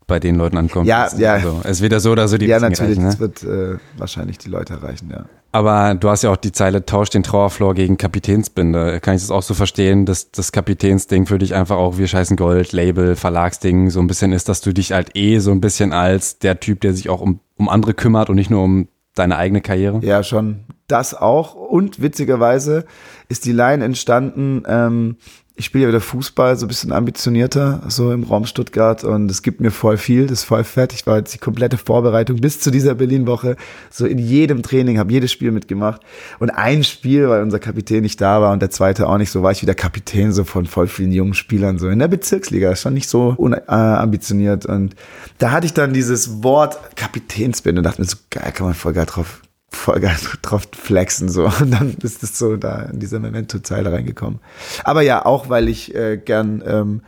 [0.07, 0.87] bei den Leuten ankommt.
[0.87, 1.33] Ja, ja.
[1.33, 3.19] Also, es ist wieder so oder so die Ja, natürlich, es ne?
[3.19, 5.25] wird äh, wahrscheinlich die Leute erreichen, ja.
[5.53, 8.99] Aber du hast ja auch die Zeile, tausch den Trauerflor gegen Kapitänsbinde.
[9.01, 12.37] Kann ich das auch so verstehen, dass das Kapitänsding für dich einfach auch wie scheißen
[12.37, 15.93] Gold, Label, Verlagsding so ein bisschen ist, dass du dich halt eh so ein bisschen
[15.93, 19.37] als der Typ, der sich auch um, um andere kümmert und nicht nur um deine
[19.37, 19.99] eigene Karriere?
[20.01, 20.61] Ja, schon.
[20.87, 21.53] Das auch.
[21.53, 22.85] Und witzigerweise
[23.29, 25.17] ist die Line entstanden, ähm,
[25.55, 29.03] ich spiele ja wieder Fußball, so ein bisschen ambitionierter, so im Raum Stuttgart.
[29.03, 30.93] Und es gibt mir voll viel, das ist voll fett.
[30.93, 33.55] Ich war jetzt die komplette Vorbereitung bis zu dieser Berlin-Woche
[33.91, 36.01] so in jedem Training, habe jedes Spiel mitgemacht.
[36.39, 39.43] Und ein Spiel, weil unser Kapitän nicht da war und der zweite auch nicht, so
[39.43, 42.95] war ich wieder Kapitän so von voll vielen jungen Spielern so in der Bezirksliga, schon
[42.95, 44.65] nicht so unambitioniert.
[44.65, 44.95] Und
[45.37, 48.93] da hatte ich dann dieses Wort Kapitänsbinde und dachte mir so, geil, kann man voll
[48.93, 49.41] geil drauf
[49.75, 54.39] voll geil drauf flexen so und dann ist es so da in dieser Memento-Zeile reingekommen.
[54.83, 57.01] Aber ja, auch weil ich äh, gern ähm,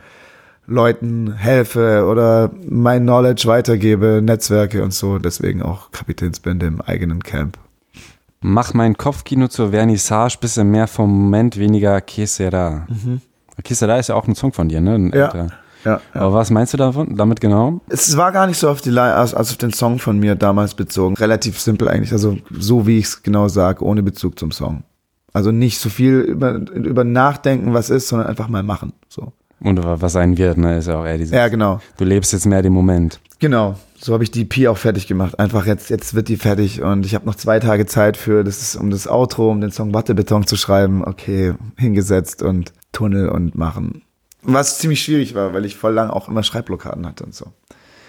[0.66, 7.58] Leuten helfe oder mein Knowledge weitergebe, Netzwerke und so, deswegen auch Kapitänsbände im eigenen Camp.
[8.40, 12.86] Mach mein Kopfkino zur Vernissage, bisschen mehr vom Moment, weniger Kesera.
[12.88, 13.20] Mhm.
[13.62, 15.10] Kesera ist ja auch ein Song von dir, ne?
[15.14, 15.48] Ja.
[15.86, 16.20] Ja, ja.
[16.20, 17.80] Aber was meinst du davon, damit genau?
[17.88, 21.16] Es war gar nicht so auf die also auf den Song von mir damals bezogen.
[21.16, 22.12] Relativ simpel eigentlich.
[22.12, 24.82] Also so wie ich es genau sage, ohne Bezug zum Song.
[25.32, 28.94] Also nicht so viel über, über nachdenken, was ist, sondern einfach mal machen.
[29.08, 29.32] So.
[29.60, 31.32] Und was sein wird, ne, ist ja auch eher dieses.
[31.32, 31.80] Ja, genau.
[31.98, 33.20] Du lebst jetzt mehr den Moment.
[33.38, 33.76] Genau.
[33.98, 35.38] So habe ich die EP auch fertig gemacht.
[35.38, 38.60] Einfach jetzt, jetzt wird die fertig und ich habe noch zwei Tage Zeit für, das
[38.60, 41.04] ist um das Outro, um den Song Wattebeton zu schreiben.
[41.04, 44.02] Okay, hingesetzt und Tunnel und machen.
[44.46, 47.46] Was ziemlich schwierig war, weil ich voll lang auch immer Schreibblockaden hatte und so.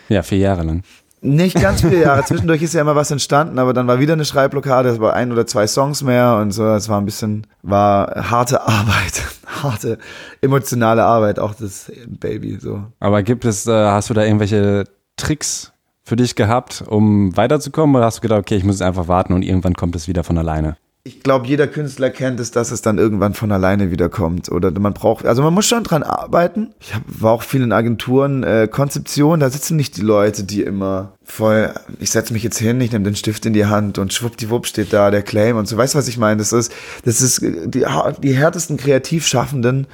[0.09, 0.83] Ja, vier Jahre lang.
[1.21, 2.23] Nicht ganz vier Jahre.
[2.25, 4.89] Zwischendurch ist ja immer was entstanden, aber dann war wieder eine Schreibblockade.
[4.89, 6.65] Es war ein oder zwei Songs mehr und so.
[6.67, 9.97] Es war ein bisschen, war harte Arbeit, harte
[10.41, 12.83] emotionale Arbeit, auch das Baby so.
[12.99, 14.83] Aber gibt es, äh, hast du da irgendwelche
[15.17, 15.73] Tricks
[16.03, 19.33] für dich gehabt, um weiterzukommen, oder hast du gedacht, okay, ich muss jetzt einfach warten
[19.33, 20.77] und irgendwann kommt es wieder von alleine?
[21.07, 24.51] Ich glaube, jeder Künstler kennt es, dass es dann irgendwann von alleine wiederkommt.
[24.51, 26.73] Oder man braucht, also man muss schon dran arbeiten.
[26.79, 30.63] Ich hab, war auch viel in Agenturen, äh, Konzeption, da sitzen nicht die Leute, die
[30.63, 34.13] immer voll, ich setze mich jetzt hin, ich nehme den Stift in die Hand und
[34.13, 35.77] schwuppdiwupp steht da der Claim und so.
[35.77, 36.37] Weißt du, was ich meine?
[36.37, 36.73] Das ist,
[37.05, 37.85] das ist die,
[38.21, 39.87] die härtesten Kreativschaffenden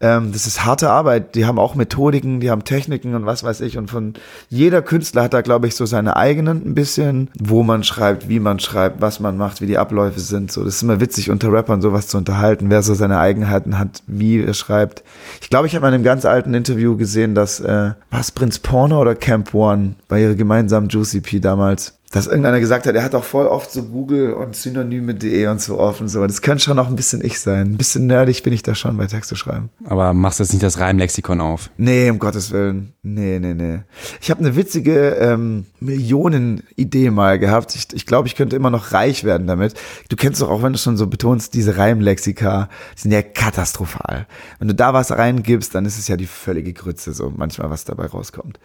[0.00, 1.34] ähm, das ist harte Arbeit.
[1.34, 3.76] Die haben auch Methodiken, die haben Techniken und was weiß ich.
[3.78, 4.14] Und von
[4.48, 8.38] jeder Künstler hat da, glaube ich, so seine eigenen ein bisschen, wo man schreibt, wie
[8.38, 10.52] man schreibt, was man macht, wie die Abläufe sind.
[10.52, 14.02] So, das ist immer witzig, unter Rappern sowas zu unterhalten, wer so seine Eigenheiten hat,
[14.06, 15.02] wie er schreibt.
[15.40, 19.00] Ich glaube, ich habe in einem ganz alten Interview gesehen, dass äh, was Prinz Porno
[19.00, 23.14] oder Camp One bei ihrer gemeinsamen Juicy P damals dass irgendeiner gesagt hat, er hat
[23.14, 26.08] auch voll oft so Google und Synonyme.de und so offen.
[26.08, 26.26] So.
[26.26, 27.72] Das könnte schon auch ein bisschen ich sein.
[27.72, 29.68] Ein bisschen nerdig bin ich da schon bei Texte schreiben.
[29.84, 31.70] Aber machst du jetzt nicht das Reimlexikon auf?
[31.76, 32.94] Nee, um Gottes Willen.
[33.02, 33.80] Nee, nee, nee.
[34.22, 37.74] Ich habe eine witzige ähm, Millionen-Idee mal gehabt.
[37.74, 39.74] Ich, ich glaube, ich könnte immer noch reich werden damit.
[40.08, 44.26] Du kennst doch auch, wenn du schon so betonst, diese Reimlexika, die sind ja katastrophal.
[44.58, 47.84] Wenn du da was reingibst, dann ist es ja die völlige Grütze, so manchmal, was
[47.84, 48.58] dabei rauskommt.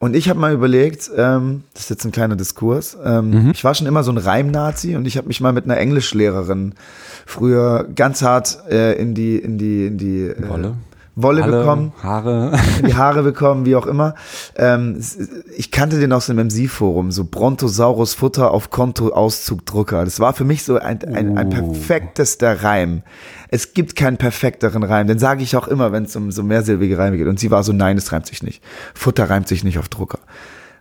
[0.00, 3.50] Und ich habe mal überlegt, ähm, das ist jetzt ein kleiner Diskurs, ähm, mhm.
[3.50, 6.74] ich war schon immer so ein Reimnazi und ich habe mich mal mit einer Englischlehrerin
[7.26, 10.74] früher ganz hart äh, in die in die in die äh, Wolle,
[11.16, 12.52] Wolle Halle, bekommen, Haare,
[12.86, 14.14] die Haare bekommen, wie auch immer.
[14.54, 15.00] Ähm,
[15.56, 20.04] ich kannte den aus dem MC-Forum, so Brontosaurus Futter auf Konto Auszug Drucker.
[20.04, 21.50] Das war für mich so ein, ein, ein uh.
[21.50, 23.02] perfektester Reim
[23.48, 25.06] es gibt keinen perfekteren Reim.
[25.06, 27.26] Den sage ich auch immer, wenn es um so mehrsilbige Reime geht.
[27.26, 28.62] Und sie war so, nein, es reimt sich nicht.
[28.94, 30.20] Futter reimt sich nicht auf Drucker.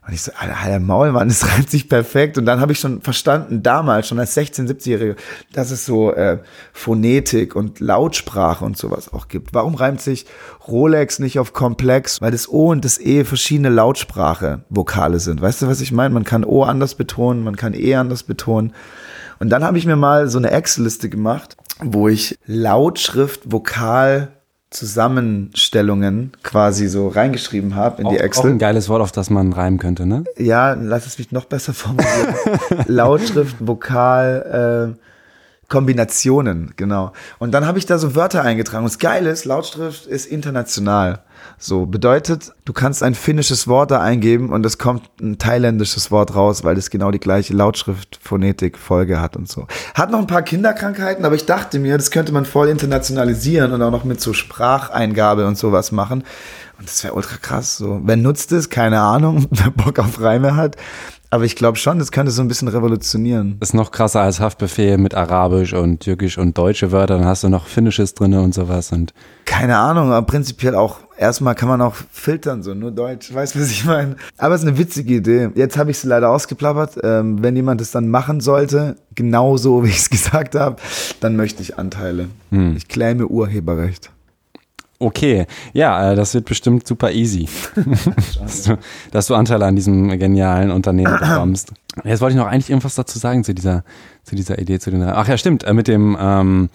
[0.08, 2.38] Und ich so, alter Maul, Mann, es reimt sich perfekt.
[2.38, 5.15] Und dann habe ich schon verstanden, damals, schon als 16-, 17-Jährige,
[5.51, 6.39] dass es so äh,
[6.71, 9.53] Phonetik und Lautsprache und sowas auch gibt.
[9.53, 10.25] Warum reimt sich
[10.67, 12.21] Rolex nicht auf komplex?
[12.21, 15.41] Weil das O und das E verschiedene Lautsprache-Vokale sind.
[15.41, 16.13] Weißt du, was ich meine?
[16.13, 18.73] Man kann O anders betonen, man kann E anders betonen.
[19.39, 24.30] Und dann habe ich mir mal so eine Excel-Liste gemacht, wo ich Lautschrift, Vokal,
[24.70, 28.42] Zusammenstellungen quasi so reingeschrieben habe in auch, die Excel.
[28.42, 30.26] Auch ein geiles Wort, auf das man reimen könnte, ne?
[30.38, 32.36] Ja, lass es mich noch besser formulieren.
[32.86, 35.02] Lautschrift, Vokal, äh,
[35.69, 37.12] Kombinationen, genau.
[37.39, 38.86] Und dann habe ich da so Wörter eingetragen.
[38.86, 41.23] Und das Geile ist, Lautschrift ist international.
[41.60, 46.36] So bedeutet, du kannst ein finnisches Wort da eingeben und es kommt ein thailändisches Wort
[46.36, 49.67] raus, weil es genau die gleiche Lautschrift, Phonetik, Folge hat und so.
[49.93, 53.82] Hat noch ein paar Kinderkrankheiten, aber ich dachte mir, das könnte man voll internationalisieren und
[53.82, 56.23] auch noch mit so Spracheingabe und sowas machen.
[56.80, 57.77] Und das wäre ultra krass.
[57.77, 58.69] So, wer nutzt es?
[58.69, 59.47] Keine Ahnung.
[59.51, 60.75] Wer Bock auf Reime hat.
[61.30, 63.58] Aber ich glaube schon, das könnte so ein bisschen revolutionieren.
[63.60, 67.18] Ist noch krasser als Haftbefehl mit Arabisch und Türkisch und deutsche Wörter.
[67.18, 68.92] Dann hast du noch Finnisches drin und sowas.
[68.94, 69.13] Und
[69.46, 73.34] Keine Ahnung, aber prinzipiell auch, erstmal kann man auch filtern, so nur Deutsch.
[73.34, 74.16] Weißt du, was ich meine?
[74.38, 75.50] Aber es ist eine witzige Idee.
[75.56, 76.98] Jetzt habe ich es leider ausgeplappert.
[77.04, 80.78] Ähm, wenn jemand es dann machen sollte, genauso wie ich es gesagt habe,
[81.20, 82.28] dann möchte ich Anteile.
[82.52, 82.78] Hm.
[82.78, 84.12] Ich claime Urheberrecht.
[85.00, 87.48] Okay, ja, äh, das wird bestimmt super easy,
[88.40, 88.78] dass, du,
[89.12, 91.74] dass du Anteile an diesem genialen Unternehmen bekommst.
[92.04, 93.84] Jetzt wollte ich noch eigentlich irgendwas dazu sagen zu dieser,
[94.24, 95.04] zu dieser Idee, zu den.
[95.04, 96.70] Ach ja, stimmt, äh, mit dem ähm,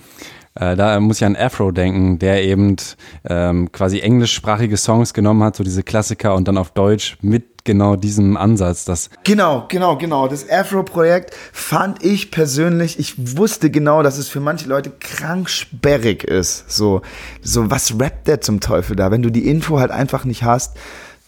[0.54, 2.76] Äh, da muss ich an Afro denken, der eben
[3.24, 7.96] ähm, quasi englischsprachige Songs genommen hat, so diese Klassiker und dann auf Deutsch mit genau
[7.96, 8.84] diesem Ansatz.
[8.84, 10.28] Das genau, genau, genau.
[10.28, 16.24] Das Afro-Projekt fand ich persönlich, ich wusste genau, dass es für manche Leute krank sperrig
[16.24, 16.70] ist.
[16.70, 17.02] So,
[17.42, 20.76] so was rappt der zum Teufel da, wenn du die Info halt einfach nicht hast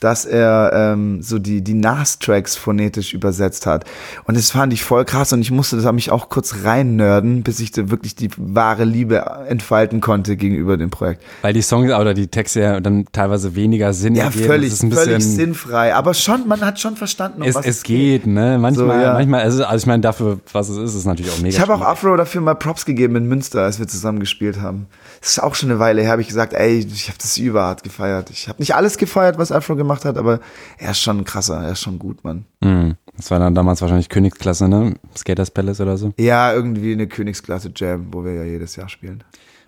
[0.01, 3.85] dass er ähm, so die, die Nas-Tracks phonetisch übersetzt hat.
[4.25, 7.43] Und das fand ich voll krass und ich musste das mich auch kurz rein nerden,
[7.43, 11.23] bis ich da wirklich die wahre Liebe entfalten konnte gegenüber dem Projekt.
[11.43, 14.45] Weil die Songs oder die Texte ja dann teilweise weniger Sinn Ja, ergeben.
[14.45, 15.95] völlig, völlig sinnfrei.
[15.95, 18.27] Aber schon, man hat schon verstanden, um es, was es geht.
[18.27, 18.59] Ne?
[18.59, 19.13] Manchmal, so, ja.
[19.15, 21.49] manchmal, also, also ich meine, dafür, was es ist, ist natürlich auch mega.
[21.49, 24.87] Ich habe auch Afro dafür mal Props gegeben in Münster, als wir zusammen gespielt haben.
[25.21, 27.83] Das ist auch schon eine Weile her, habe ich gesagt, ey, ich habe das überhart
[27.83, 28.29] gefeiert.
[28.31, 30.41] Ich habe nicht alles gefeiert, was Afro gemacht gemacht hat, aber
[30.79, 32.45] er ist schon krasser, er ist schon gut, Mann.
[32.61, 32.97] Mhm.
[33.17, 34.95] Das war dann damals wahrscheinlich Königsklasse, ne?
[35.17, 36.13] Skaters Palace oder so?
[36.19, 39.23] Ja, irgendwie eine Königsklasse Jam, wo wir ja jedes Jahr spielen.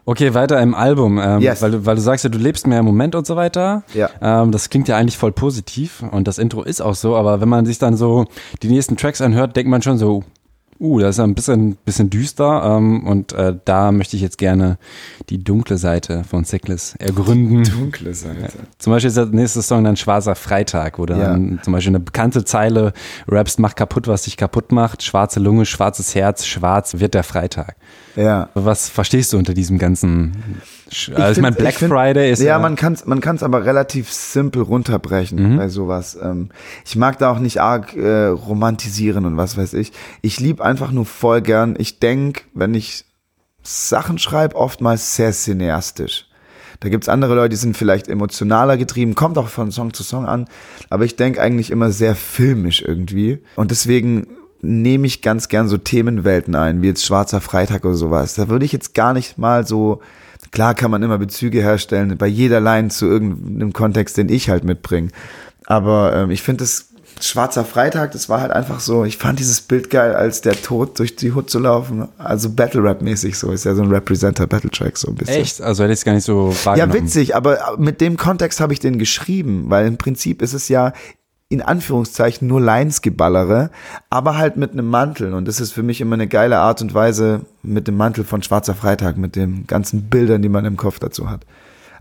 [0.09, 1.63] Okay, weiter im Album, ähm, yes.
[1.63, 3.83] weil, du, weil du sagst ja, du lebst mehr im Moment und so weiter.
[3.93, 4.09] Ja.
[4.21, 7.49] Ähm, das klingt ja eigentlich voll positiv und das Intro ist auch so, aber wenn
[7.49, 8.27] man sich dann so
[8.63, 10.23] die nächsten Tracks anhört, denkt man schon so,
[10.79, 14.79] Uh, das ist ein bisschen, bisschen düster ähm, und äh, da möchte ich jetzt gerne
[15.31, 17.65] die dunkle Seite von Sickles ergründen.
[17.65, 18.41] Dunkle Seite.
[18.41, 18.49] Ja.
[18.79, 21.31] Zum Beispiel ist der nächste Song dann Schwarzer Freitag, wo du ja.
[21.31, 22.93] dann zum Beispiel eine bekannte Zeile
[23.27, 27.77] rappst, mach kaputt, was dich kaputt macht, schwarze Lunge, schwarzes Herz, schwarz wird der Freitag.
[28.17, 28.51] Ja.
[28.55, 32.47] Was verstehst du unter diesem ganzen ich, also ich meine, Black find, Friday ist ja.
[32.47, 35.57] Ja, man kann es man kann's aber relativ simpel runterbrechen mhm.
[35.57, 36.17] bei sowas.
[36.21, 36.51] Ähm,
[36.85, 39.93] ich mag da auch nicht arg äh, romantisieren und was weiß ich.
[40.23, 41.75] Ich lieb einfach nur voll gern.
[41.79, 43.05] Ich denk, wenn ich
[43.63, 46.27] Sachen schreibe, oftmals sehr cineastisch.
[46.81, 50.27] Da gibt's andere Leute, die sind vielleicht emotionaler getrieben, kommt auch von Song zu Song
[50.27, 50.47] an,
[50.91, 53.43] aber ich denk eigentlich immer sehr filmisch irgendwie.
[53.57, 54.27] Und deswegen
[54.61, 58.35] nehme ich ganz gern so Themenwelten ein, wie jetzt Schwarzer Freitag oder sowas.
[58.35, 60.01] Da würde ich jetzt gar nicht mal so
[60.51, 64.65] Klar kann man immer Bezüge herstellen, bei jeder Line zu irgendeinem Kontext, den ich halt
[64.65, 65.09] mitbringe.
[65.67, 66.89] Aber ähm, ich finde das
[67.21, 70.99] Schwarzer Freitag, das war halt einfach so, ich fand dieses Bild geil, als der Tod
[70.99, 72.09] durch die Hut zu laufen.
[72.19, 75.41] Also Battle Rap mäßig so, ist ja so ein Representer Battle Track so ein bisschen.
[75.41, 75.63] Echt?
[75.63, 76.95] Also hätte ich es gar nicht so wahrgenommen.
[76.95, 80.69] Ja, witzig, aber mit dem Kontext habe ich den geschrieben, weil im Prinzip ist es
[80.69, 80.93] ja
[81.49, 83.71] in Anführungszeichen nur Linesgeballere,
[84.11, 85.33] aber halt mit einem Mantel.
[85.33, 88.43] Und das ist für mich immer eine geile Art und Weise mit dem Mantel von
[88.43, 91.47] Schwarzer Freitag, mit den ganzen Bildern, die man im Kopf dazu hat.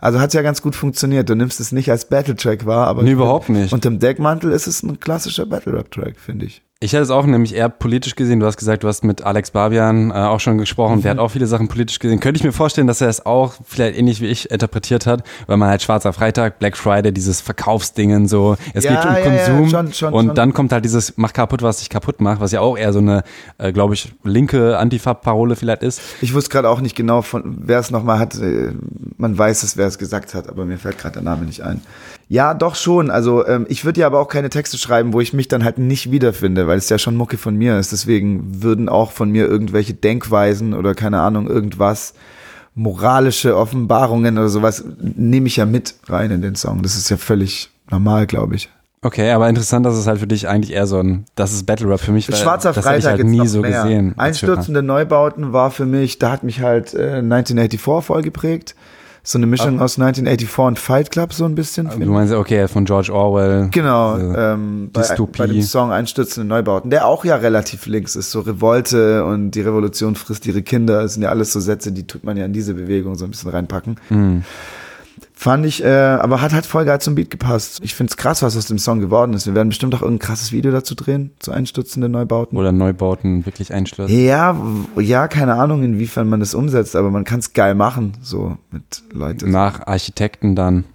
[0.01, 1.29] Also hat es ja ganz gut funktioniert.
[1.29, 3.71] Du nimmst es nicht als Battle-Track wahr, aber nee, überhaupt nicht.
[3.71, 6.64] Und im Deckmantel ist es ein klassischer Battle-Rap-Track, finde ich.
[6.81, 8.41] Ich hätte es auch nämlich eher politisch gesehen.
[8.41, 10.97] Du hast gesagt, du hast mit Alex Barbian äh, auch schon gesprochen.
[10.97, 11.01] Mhm.
[11.03, 12.19] Der hat auch viele Sachen politisch gesehen.
[12.19, 15.55] Könnte ich mir vorstellen, dass er es auch vielleicht ähnlich wie ich interpretiert hat, weil
[15.55, 18.57] man halt Schwarzer Freitag, Black Friday, dieses Verkaufsdingen so.
[18.73, 20.35] Es ja, geht um ja, Konsum ja, schon, schon, und schon.
[20.35, 22.99] dann kommt halt dieses Mach kaputt, was dich kaputt macht, was ja auch eher so
[22.99, 23.23] eine,
[23.57, 26.01] äh, glaube ich, linke Antifa-Parole vielleicht ist.
[26.19, 28.35] Ich wusste gerade auch nicht genau, von wer es nochmal hat.
[28.35, 28.73] Äh,
[29.15, 31.79] man weiß es, wer es gesagt hat, aber mir fällt gerade der Name nicht ein.
[32.27, 33.11] Ja, doch schon.
[33.11, 35.77] Also ähm, ich würde ja aber auch keine Texte schreiben, wo ich mich dann halt
[35.77, 37.91] nicht wiederfinde, weil es ja schon Mucke von mir ist.
[37.91, 42.13] Deswegen würden auch von mir irgendwelche Denkweisen oder keine Ahnung, irgendwas,
[42.73, 46.81] moralische Offenbarungen oder sowas, nehme ich ja mit rein in den Song.
[46.81, 48.69] Das ist ja völlig normal, glaube ich.
[49.03, 51.87] Okay, aber interessant, dass es halt für dich eigentlich eher so ein, das ist Battle
[51.87, 52.25] Rap für mich.
[52.25, 53.83] Schwarzer das Freitag ich halt nie so mehr.
[53.83, 54.15] gesehen.
[54.17, 58.73] Einstürzende Neubauten war für mich, da hat mich halt äh, 1984 voll geprägt
[59.25, 61.89] so eine Mischung aus 1984 und Fight Club so ein bisschen.
[61.89, 63.69] Du meinst, okay, von George Orwell.
[63.71, 65.03] Genau, ähm, bei,
[65.37, 69.61] bei, dem Song Einstürzende Neubauten, der auch ja relativ links ist, so Revolte und die
[69.61, 72.53] Revolution frisst ihre Kinder, das sind ja alles so Sätze, die tut man ja in
[72.53, 73.99] diese Bewegung so ein bisschen reinpacken.
[74.09, 74.43] Mhm.
[75.37, 77.81] Fand ich, äh, aber hat halt voll geil zum Beat gepasst.
[77.83, 79.45] Ich find's krass, was aus dem Song geworden ist.
[79.45, 82.57] Wir werden bestimmt auch irgendein krasses Video dazu drehen, zu einstürzenden Neubauten.
[82.57, 84.17] Oder Neubauten wirklich einstürzen.
[84.17, 84.55] Ja,
[84.97, 89.51] ja, keine Ahnung, inwiefern man das umsetzt, aber man kann's geil machen, so mit Leuten.
[89.51, 90.85] Nach Architekten dann.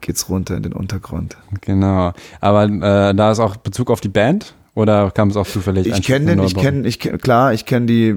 [0.00, 1.36] Geht's runter in den Untergrund.
[1.60, 2.12] Genau.
[2.40, 4.54] Aber äh, da ist auch Bezug auf die Band?
[4.74, 5.86] Oder kam es auch zufällig?
[5.86, 8.16] Ich kenne den, ich kenne, ich kenn, klar, ich kenne die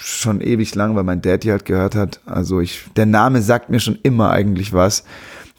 [0.00, 2.20] schon ewig lang, weil mein Dad die halt gehört hat.
[2.26, 5.04] Also ich, der Name sagt mir schon immer eigentlich was.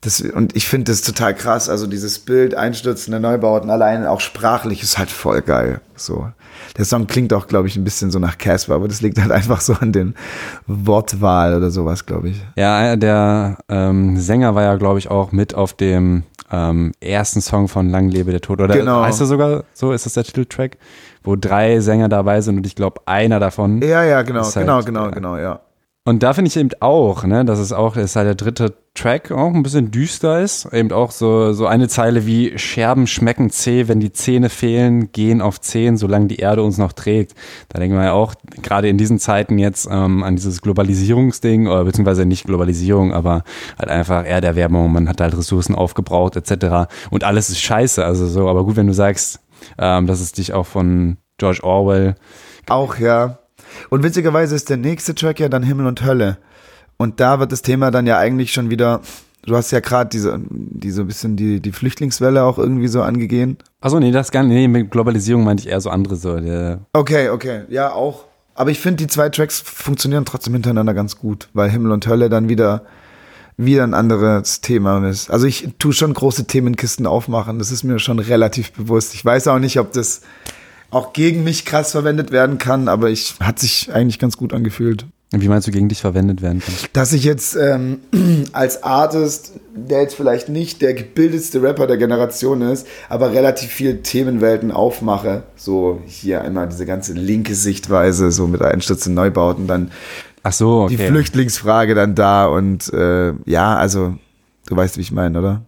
[0.02, 1.70] Das, und ich finde das total krass.
[1.70, 5.80] Also dieses Bild, einstürzende Neubauten, allein auch sprachlich ist halt voll geil.
[5.96, 6.28] So.
[6.76, 9.32] Der Song klingt auch, glaube ich, ein bisschen so nach Casper, aber das liegt halt
[9.32, 10.16] einfach so an den
[10.66, 12.42] Wortwahl oder sowas, glaube ich.
[12.56, 17.68] Ja, der ähm, Sänger war ja, glaube ich, auch mit auf dem ähm, ersten Song
[17.68, 18.60] von Lang lebe der Tod.
[18.60, 19.04] Oder genau.
[19.04, 19.92] heißt er sogar so?
[19.92, 20.78] Ist das der Titeltrack?
[21.24, 23.82] Wo drei Sänger dabei sind und ich glaube, einer davon.
[23.84, 25.60] Ja, ja, genau, halt, genau, genau, genau, ja.
[26.04, 29.32] Und da finde ich eben auch, ne, dass es auch, ist halt der dritte Track
[29.32, 30.66] auch ein bisschen düster ist.
[30.74, 35.42] Eben auch so, so eine Zeile wie Scherben schmecken zäh, wenn die Zähne fehlen, gehen
[35.42, 37.36] auf Zehen, solange die Erde uns noch trägt.
[37.70, 38.34] Da denken wir ja auch
[38.64, 43.44] gerade in diesen Zeiten jetzt ähm, an dieses Globalisierungsding, oder beziehungsweise nicht Globalisierung, aber
[43.78, 46.92] halt einfach Erderwärmung, man hat halt Ressourcen aufgebraucht, etc.
[47.12, 48.04] Und alles ist scheiße.
[48.04, 49.40] Also so, aber gut, wenn du sagst,
[49.78, 52.16] ähm, dass es dich auch von George Orwell.
[52.68, 53.38] Auch, ja.
[53.90, 56.38] Und witzigerweise ist der nächste Track ja dann Himmel und Hölle.
[56.98, 59.02] Und da wird das Thema dann ja eigentlich schon wieder,
[59.46, 63.58] du hast ja gerade diese, diese bisschen die, die Flüchtlingswelle auch irgendwie so angegeben.
[63.80, 64.54] Achso, nee, das gar nicht.
[64.54, 66.40] Nee, mit Globalisierung meinte ich eher so andere so.
[66.94, 68.26] Okay, okay, ja, auch.
[68.54, 72.30] Aber ich finde, die zwei Tracks funktionieren trotzdem hintereinander ganz gut, weil Himmel und Hölle
[72.30, 72.84] dann wieder,
[73.58, 75.32] wieder ein anderes Thema ist.
[75.32, 79.16] Also ich tue schon große Themenkisten aufmachen, das ist mir schon relativ bewusst.
[79.16, 80.22] Ich weiß auch nicht, ob das
[80.92, 85.06] auch gegen mich krass verwendet werden kann, aber ich hat sich eigentlich ganz gut angefühlt.
[85.34, 86.74] Wie meinst du, gegen dich verwendet werden kann?
[86.92, 88.00] Dass ich jetzt ähm,
[88.52, 94.02] als Artist, der jetzt vielleicht nicht der gebildetste Rapper der Generation ist, aber relativ viel
[94.02, 95.44] Themenwelten aufmache.
[95.56, 99.92] So hier einmal diese ganze linke Sichtweise, so mit Einstürzen, Neubauten, dann
[100.44, 100.98] Ach so, okay.
[100.98, 104.16] die Flüchtlingsfrage dann da und äh, ja, also
[104.68, 105.62] du weißt, wie ich meine, oder?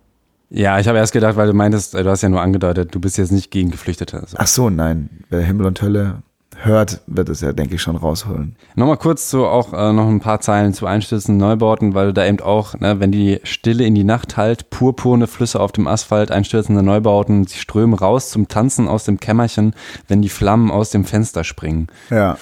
[0.55, 3.17] Ja, ich habe erst gedacht, weil du meintest, du hast ja nur angedeutet, du bist
[3.17, 4.23] jetzt nicht gegen Geflüchtete.
[4.27, 4.37] So.
[4.39, 5.09] Ach so, nein.
[5.29, 6.21] Wer Himmel und Hölle
[6.57, 8.55] hört, wird es ja, denke ich, schon rausholen.
[8.75, 12.23] Nochmal kurz so auch äh, noch ein paar Zeilen zu Einstürzen, Neubauten, weil du da
[12.27, 16.29] eben auch, ne, wenn die Stille in die Nacht halt, purpurne Flüsse auf dem Asphalt,
[16.29, 19.73] einstürzende Neubauten, sie strömen raus zum Tanzen aus dem Kämmerchen,
[20.07, 21.87] wenn die Flammen aus dem Fenster springen.
[22.11, 22.37] Ja.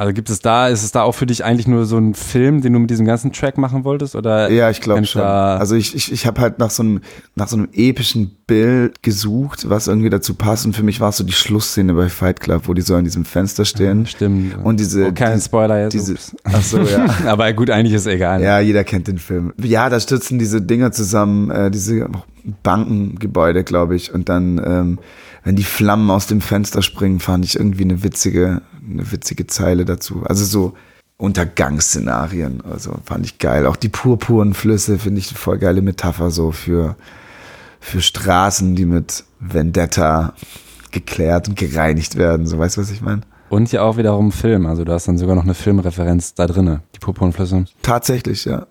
[0.00, 2.62] Also gibt es da, ist es da auch für dich eigentlich nur so ein Film,
[2.62, 4.16] den du mit diesem ganzen Track machen wolltest?
[4.16, 5.20] Oder ja, ich glaube schon.
[5.20, 7.00] Also ich, ich, ich habe halt nach so, einem,
[7.34, 10.64] nach so einem epischen Bild gesucht, was irgendwie dazu passt.
[10.64, 13.04] Und für mich war es so die Schlussszene bei Fight Club, wo die so an
[13.04, 14.04] diesem Fenster stehen.
[14.04, 14.56] Ja, stimmt.
[14.64, 15.08] Und diese.
[15.08, 15.92] Oh, kein die, Spoiler jetzt.
[15.92, 17.04] Diese, ach so, ja.
[17.26, 18.42] Aber gut, eigentlich ist es egal.
[18.42, 19.52] Ja, jeder kennt den Film.
[19.62, 22.08] Ja, da stürzen diese Dinger zusammen, äh, diese
[22.62, 24.14] Bankengebäude, glaube ich.
[24.14, 24.98] Und dann, ähm,
[25.44, 29.84] wenn die Flammen aus dem Fenster springen, fand ich irgendwie eine witzige, eine witzige Zeile
[29.84, 30.22] dazu.
[30.24, 30.74] Also so
[31.16, 33.66] Untergangsszenarien, also fand ich geil.
[33.66, 36.96] Auch die purpuren Flüsse finde ich eine voll geile Metapher so für,
[37.78, 40.34] für Straßen, die mit Vendetta
[40.90, 42.46] geklärt und gereinigt werden.
[42.46, 43.20] So weißt du, was ich meine?
[43.50, 44.66] Und ja auch wiederum Film.
[44.66, 47.64] Also du hast dann sogar noch eine Filmreferenz da drinne, die purpuren Flüsse.
[47.82, 48.66] Tatsächlich, ja.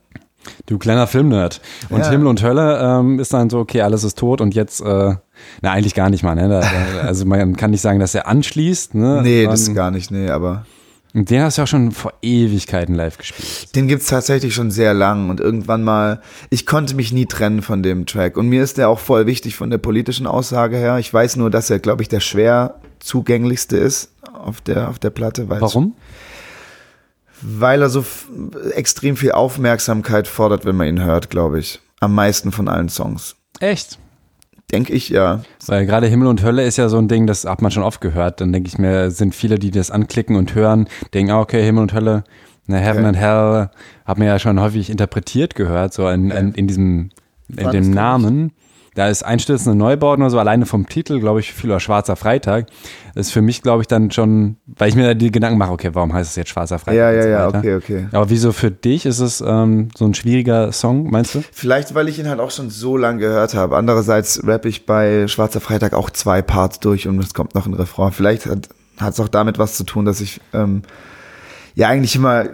[0.66, 1.62] Du kleiner Filmnerd.
[1.90, 2.10] Und ja.
[2.10, 5.16] Himmel und Hölle ähm, ist dann so, okay, alles ist tot und jetzt, äh,
[5.62, 6.50] na eigentlich gar nicht mal, ne?
[6.50, 9.22] Da, da, also man kann nicht sagen, dass er anschließt, ne?
[9.24, 10.66] Nee, das ist gar nicht, nee, aber.
[11.14, 13.76] Und den hast du auch schon vor Ewigkeiten live gespielt.
[13.76, 17.82] Den gibt's tatsächlich schon sehr lang und irgendwann mal, ich konnte mich nie trennen von
[17.82, 18.38] dem Track.
[18.38, 21.00] Und mir ist der auch voll wichtig von der politischen Aussage her.
[21.00, 25.10] Ich weiß nur, dass er, glaube ich, der schwer zugänglichste ist auf der, auf der
[25.10, 25.50] Platte.
[25.50, 25.96] Warum?
[25.96, 26.29] Ich,
[27.42, 28.06] weil er so
[28.76, 31.80] extrem viel Aufmerksamkeit fordert, wenn man ihn hört, glaube ich.
[32.00, 33.36] Am meisten von allen Songs.
[33.60, 34.00] Echt?
[34.72, 35.42] Denke ich, ja.
[35.66, 38.02] Weil gerade Himmel und Hölle ist ja so ein Ding, das hat man schon oft
[38.02, 38.40] gehört.
[38.40, 41.84] Dann denke ich mir, sind viele, die das anklicken und hören, denken, ah, okay, Himmel
[41.84, 42.24] und Hölle,
[42.68, 43.08] na, Heaven okay.
[43.08, 43.70] and Hell,
[44.06, 47.10] hat man ja schon häufig interpretiert gehört, so in, in, in diesem,
[47.48, 48.52] in dem Namen.
[48.96, 52.68] Da ist einstürzende Neubauten oder so, alleine vom Titel, glaube ich, viel oder Schwarzer Freitag.
[53.16, 55.72] Das ist für mich, glaube ich, dann schon, weil ich mir da die Gedanken mache,
[55.72, 56.96] okay, warum heißt es jetzt Schwarzer Freitag?
[56.96, 58.08] Ja, ja, so ja, okay, okay.
[58.12, 61.44] Aber wieso für dich ist es ähm, so ein schwieriger Song, meinst du?
[61.52, 63.78] Vielleicht, weil ich ihn halt auch schon so lange gehört habe.
[63.78, 67.74] Andererseits rappe ich bei Schwarzer Freitag auch zwei Parts durch und es kommt noch ein
[67.74, 68.12] Refrain.
[68.12, 70.82] Vielleicht hat es auch damit was zu tun, dass ich ähm,
[71.76, 72.46] ja eigentlich immer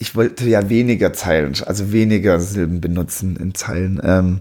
[0.00, 4.00] ich wollte ja weniger Zeilen, also weniger Silben benutzen in Zeilen.
[4.02, 4.40] Ähm,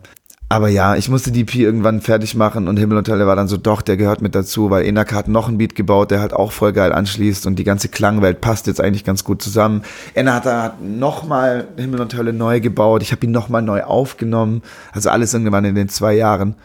[0.51, 3.47] aber ja, ich musste die EP irgendwann fertig machen und Himmel und Hölle war dann
[3.47, 6.33] so, doch, der gehört mit dazu, weil Enak hat noch ein Beat gebaut, der halt
[6.33, 9.83] auch voll geil anschließt und die ganze Klangwelt passt jetzt eigentlich ganz gut zusammen.
[10.15, 14.63] Enna hat da nochmal Himmel und Hölle neu gebaut, ich habe ihn nochmal neu aufgenommen,
[14.91, 16.55] also alles irgendwann in den zwei Jahren.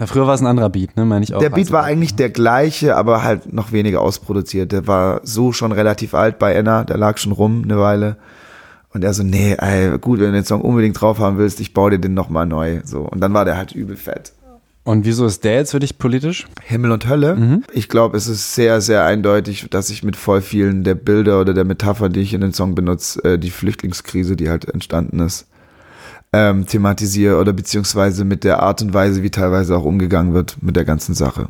[0.00, 1.40] Ja, früher war es ein anderer Beat, ne, meine ich auch.
[1.40, 4.72] Der Beat war eigentlich der gleiche, aber halt noch weniger ausproduziert.
[4.72, 8.16] Der war so schon relativ alt bei Enna, der lag schon rum eine Weile.
[8.92, 11.74] Und er so, nee, ey, gut, wenn du den Song unbedingt drauf haben willst, ich
[11.74, 12.80] baue dir den nochmal neu.
[12.84, 13.02] So.
[13.02, 14.32] Und dann war der halt übel fett.
[14.82, 16.48] Und wieso ist der jetzt für dich politisch?
[16.62, 17.36] Himmel und Hölle.
[17.36, 17.64] Mhm.
[17.72, 21.54] Ich glaube, es ist sehr, sehr eindeutig, dass ich mit voll vielen der Bilder oder
[21.54, 25.46] der Metapher, die ich in den Song benutze, äh, die Flüchtlingskrise, die halt entstanden ist,
[26.32, 30.76] ähm, thematisiere oder beziehungsweise mit der Art und Weise, wie teilweise auch umgegangen wird mit
[30.76, 31.48] der ganzen Sache.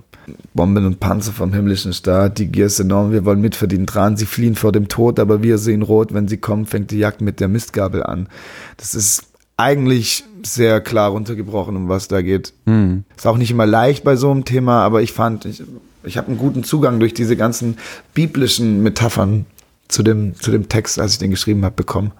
[0.54, 4.26] Bomben und Panzer vom himmlischen Staat, die Gier ist enorm, wir wollen mitverdienen dran, sie
[4.26, 7.40] fliehen vor dem Tod, aber wir sehen rot, wenn sie kommen, fängt die Jagd mit
[7.40, 8.28] der Mistgabel an.
[8.76, 9.24] Das ist
[9.56, 12.54] eigentlich sehr klar runtergebrochen, um was da geht.
[12.64, 13.04] Mhm.
[13.16, 15.62] Ist auch nicht immer leicht bei so einem Thema, aber ich fand, ich,
[16.02, 17.76] ich habe einen guten Zugang durch diese ganzen
[18.14, 19.44] biblischen Metaphern
[19.88, 22.12] zu dem, zu dem Text, als ich den geschrieben habe, bekommen.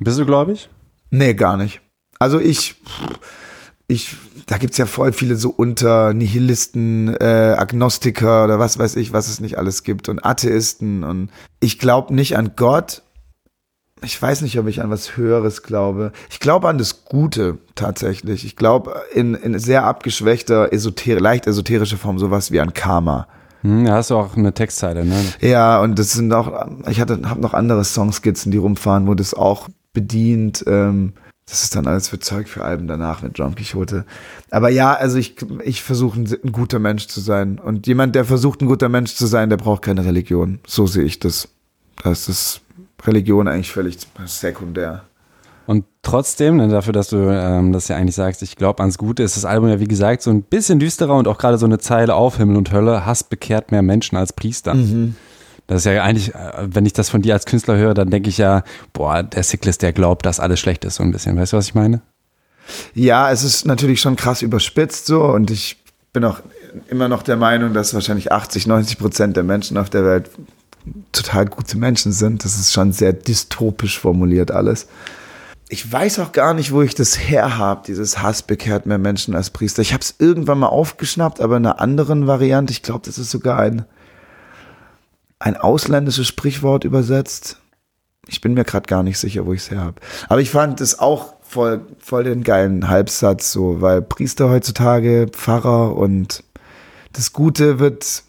[0.00, 0.68] Bist du gläubig?
[1.10, 1.80] Nee, gar nicht.
[2.18, 2.74] Also ich,
[3.86, 4.16] ich,
[4.50, 9.28] da gibt's ja voll viele so unter Nihilisten, äh, Agnostiker oder was weiß ich, was
[9.28, 11.30] es nicht alles gibt und Atheisten und
[11.60, 13.02] ich glaube nicht an Gott.
[14.02, 16.10] Ich weiß nicht, ob ich an was Höheres glaube.
[16.30, 18.44] Ich glaube an das Gute tatsächlich.
[18.44, 23.28] Ich glaube in, in sehr abgeschwächter, esoter leicht esoterische Form, sowas wie an Karma.
[23.60, 25.14] Hm, da hast du auch eine Textzeile, ne?
[25.40, 29.32] Ja, und das sind auch, ich hatte, habe noch andere Songskizzen, die rumfahren, wo das
[29.32, 30.64] auch bedient.
[30.66, 31.12] Ähm,
[31.50, 34.04] das ist dann alles für Zeug für Alben danach mit John Quixote.
[34.50, 35.34] Aber ja, also ich,
[35.64, 37.58] ich versuche ein, ein, guter Mensch zu sein.
[37.58, 40.60] Und jemand, der versucht, ein guter Mensch zu sein, der braucht keine Religion.
[40.66, 41.48] So sehe ich das.
[42.02, 42.60] Da ist das
[43.04, 45.02] Religion eigentlich völlig sekundär.
[45.66, 49.22] Und trotzdem, ne, dafür, dass du ähm, das ja eigentlich sagst, ich glaube ans Gute,
[49.22, 51.78] ist das Album ja wie gesagt so ein bisschen düsterer und auch gerade so eine
[51.78, 54.74] Zeile auf Himmel und Hölle, Hass bekehrt mehr Menschen als Priester.
[54.74, 55.16] Mhm.
[55.70, 58.28] Das ist ja eigentlich, äh, wenn ich das von dir als Künstler höre, dann denke
[58.28, 61.36] ich ja, boah, der Cyclist, der glaubt, dass alles schlecht ist, so ein bisschen.
[61.36, 62.02] Weißt du, was ich meine?
[62.92, 65.76] Ja, es ist natürlich schon krass überspitzt so und ich
[66.12, 66.40] bin auch
[66.88, 70.30] immer noch der Meinung, dass wahrscheinlich 80, 90 Prozent der Menschen auf der Welt
[71.12, 72.44] total gute Menschen sind.
[72.44, 74.88] Das ist schon sehr dystopisch formuliert alles.
[75.68, 79.36] Ich weiß auch gar nicht, wo ich das her habe, dieses Hass bekehrt mehr Menschen
[79.36, 79.82] als Priester.
[79.82, 82.72] Ich habe es irgendwann mal aufgeschnappt, aber in einer anderen Variante.
[82.72, 83.84] Ich glaube, das ist sogar ein
[85.40, 87.58] ein ausländisches Sprichwort übersetzt.
[88.28, 90.00] Ich bin mir gerade gar nicht sicher, wo ich es her habe.
[90.28, 95.96] Aber ich fand es auch voll, voll den geilen Halbsatz, so, weil Priester heutzutage, Pfarrer
[95.96, 96.44] und
[97.12, 98.22] das Gute wird,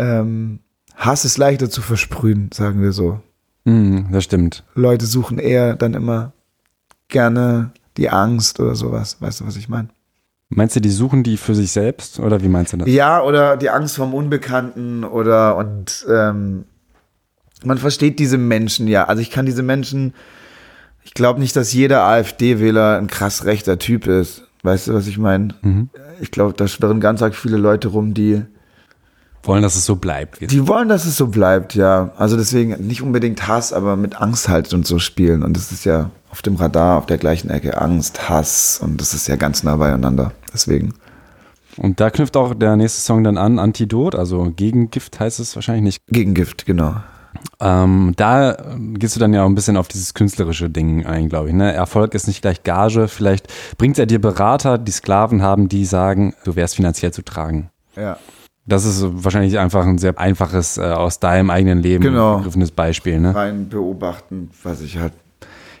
[0.00, 0.58] ähm,
[0.96, 3.20] Hass ist leichter zu versprühen, sagen wir so.
[3.64, 4.64] Mm, das stimmt.
[4.74, 6.32] Leute suchen eher dann immer
[7.08, 9.18] gerne die Angst oder sowas.
[9.20, 9.88] Weißt du, was ich meine?
[10.56, 12.88] Meinst du, die suchen die für sich selbst oder wie meinst du das?
[12.88, 16.64] Ja, oder die Angst vom Unbekannten oder und ähm,
[17.64, 19.04] man versteht diese Menschen ja.
[19.04, 20.14] Also ich kann diese Menschen,
[21.02, 24.42] ich glaube nicht, dass jeder AfD-Wähler ein krass rechter Typ ist.
[24.62, 25.54] Weißt du, was ich meine?
[25.62, 25.90] Mhm.
[26.20, 28.42] Ich glaube, da schwirren ganz arg viele Leute rum, die
[29.42, 30.50] wollen, dass es so bleibt.
[30.50, 32.12] Die wollen, dass es so bleibt, ja.
[32.16, 35.42] Also deswegen nicht unbedingt Hass, aber mit Angst halt und so spielen.
[35.42, 39.14] Und das ist ja auf dem Radar auf der gleichen Ecke Angst, Hass und das
[39.14, 40.32] ist ja ganz nah beieinander.
[40.52, 40.92] Deswegen.
[41.76, 45.84] Und da knüpft auch der nächste Song dann an, Antidot, also Gegengift heißt es wahrscheinlich
[45.84, 46.02] nicht.
[46.08, 46.96] Gegengift, genau.
[47.60, 48.56] Ähm, da
[48.94, 51.54] gehst du dann ja auch ein bisschen auf dieses künstlerische Ding ein, glaube ich.
[51.54, 51.72] Ne?
[51.72, 53.06] Erfolg ist nicht gleich Gage.
[53.06, 53.46] Vielleicht
[53.78, 57.70] bringt er dir Berater, die Sklaven haben, die sagen, du wärst finanziell zu tragen.
[57.94, 58.16] Ja.
[58.66, 62.38] Das ist wahrscheinlich einfach ein sehr einfaches, äh, aus deinem eigenen Leben genau.
[62.38, 63.20] begriffenes Beispiel.
[63.20, 63.32] Ne?
[63.36, 65.12] Rein beobachten, was ich halt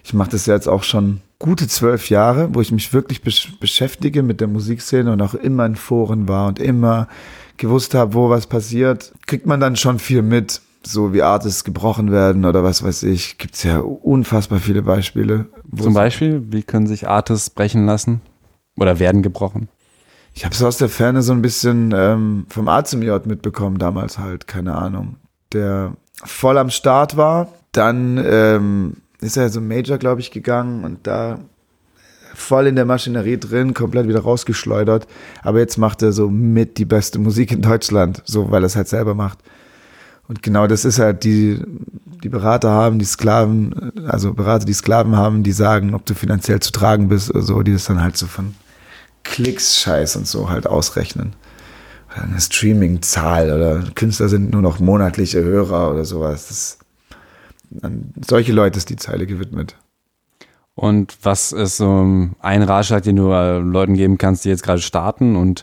[0.04, 3.58] ich mache das ja jetzt auch schon gute zwölf Jahre, wo ich mich wirklich besch
[3.58, 7.08] beschäftige mit der Musikszene und auch immer in Foren war und immer
[7.56, 12.12] gewusst habe, wo was passiert, kriegt man dann schon viel mit, so wie Artists gebrochen
[12.12, 13.38] werden oder was weiß ich.
[13.38, 15.46] Gibt es ja unfassbar viele Beispiele.
[15.76, 18.20] Zum Beispiel, wie können sich Artists brechen lassen
[18.76, 19.68] oder werden gebrochen?
[20.34, 23.78] Ich habe es aus der Ferne so ein bisschen ähm, vom A zum J mitbekommen,
[23.78, 25.16] damals halt, keine Ahnung.
[25.52, 25.94] Der
[26.24, 31.40] voll am Start war, dann ähm, ist er so Major, glaube ich, gegangen und da
[32.34, 35.06] voll in der Maschinerie drin, komplett wieder rausgeschleudert.
[35.42, 38.76] Aber jetzt macht er so mit die beste Musik in Deutschland, so weil er es
[38.76, 39.38] halt selber macht.
[40.26, 41.60] Und genau das ist halt, die,
[42.22, 46.60] die Berater haben, die Sklaven, also Berater, die Sklaven haben, die sagen, ob du finanziell
[46.60, 48.54] zu tragen bist oder so, die das dann halt so von
[49.22, 51.34] Klicks, Scheiß und so halt ausrechnen.
[52.10, 56.48] Oder eine Streaming-Zahl oder Künstler sind nur noch monatliche Hörer oder sowas.
[56.48, 56.78] Das
[57.82, 59.76] an solche Leute ist die Zeile gewidmet.
[60.74, 62.04] Und was ist so
[62.40, 65.62] ein Ratschlag, den du äh, Leuten geben kannst, die jetzt gerade starten und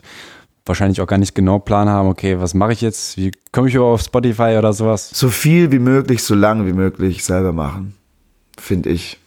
[0.64, 3.16] wahrscheinlich auch gar nicht genau Plan haben, okay, was mache ich jetzt?
[3.16, 5.10] Wie komme ich auf Spotify oder sowas?
[5.12, 7.94] So viel wie möglich, so lange wie möglich selber machen,
[8.58, 9.18] finde ich.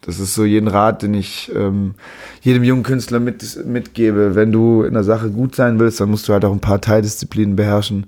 [0.00, 1.94] Das ist so jeden Rat, den ich ähm,
[2.42, 4.34] jedem jungen Künstler mit, mitgebe.
[4.34, 6.80] Wenn du in der Sache gut sein willst, dann musst du halt auch ein paar
[6.80, 8.06] Teildisziplinen beherrschen.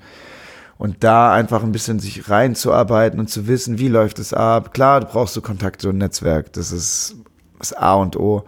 [0.78, 4.74] Und da einfach ein bisschen sich reinzuarbeiten und zu wissen, wie läuft es ab.
[4.74, 6.52] Klar, du brauchst so Kontakte und Netzwerk.
[6.52, 7.16] Das ist
[7.58, 8.44] das A und O.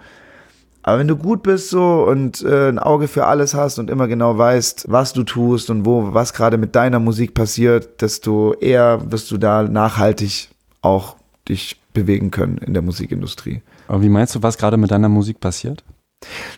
[0.82, 4.08] Aber wenn du gut bist so und äh, ein Auge für alles hast und immer
[4.08, 9.10] genau weißt, was du tust und wo, was gerade mit deiner Musik passiert, desto eher
[9.10, 10.48] wirst du da nachhaltig
[10.80, 11.16] auch
[11.48, 13.62] dich bewegen können in der Musikindustrie.
[13.86, 15.82] Aber wie meinst du, was gerade mit deiner Musik passiert?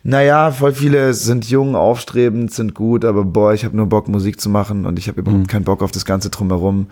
[0.02, 4.40] Naja, voll viele sind jung, aufstrebend, sind gut, aber boah, ich habe nur Bock, Musik
[4.40, 5.46] zu machen und ich habe überhaupt mhm.
[5.46, 6.86] keinen Bock auf das Ganze drumherum.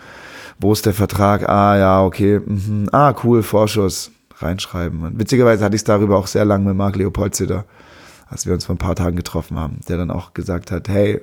[0.59, 1.49] Wo ist der Vertrag?
[1.49, 2.41] Ah, ja, okay.
[2.45, 2.89] Mhm.
[2.93, 4.11] Ah, cool, Vorschuss.
[4.37, 5.03] Reinschreiben.
[5.03, 7.65] Und witzigerweise hatte ich es darüber auch sehr lange mit Marc Leopold Zitter,
[8.29, 11.21] als wir uns vor ein paar Tagen getroffen haben, der dann auch gesagt hat, hey,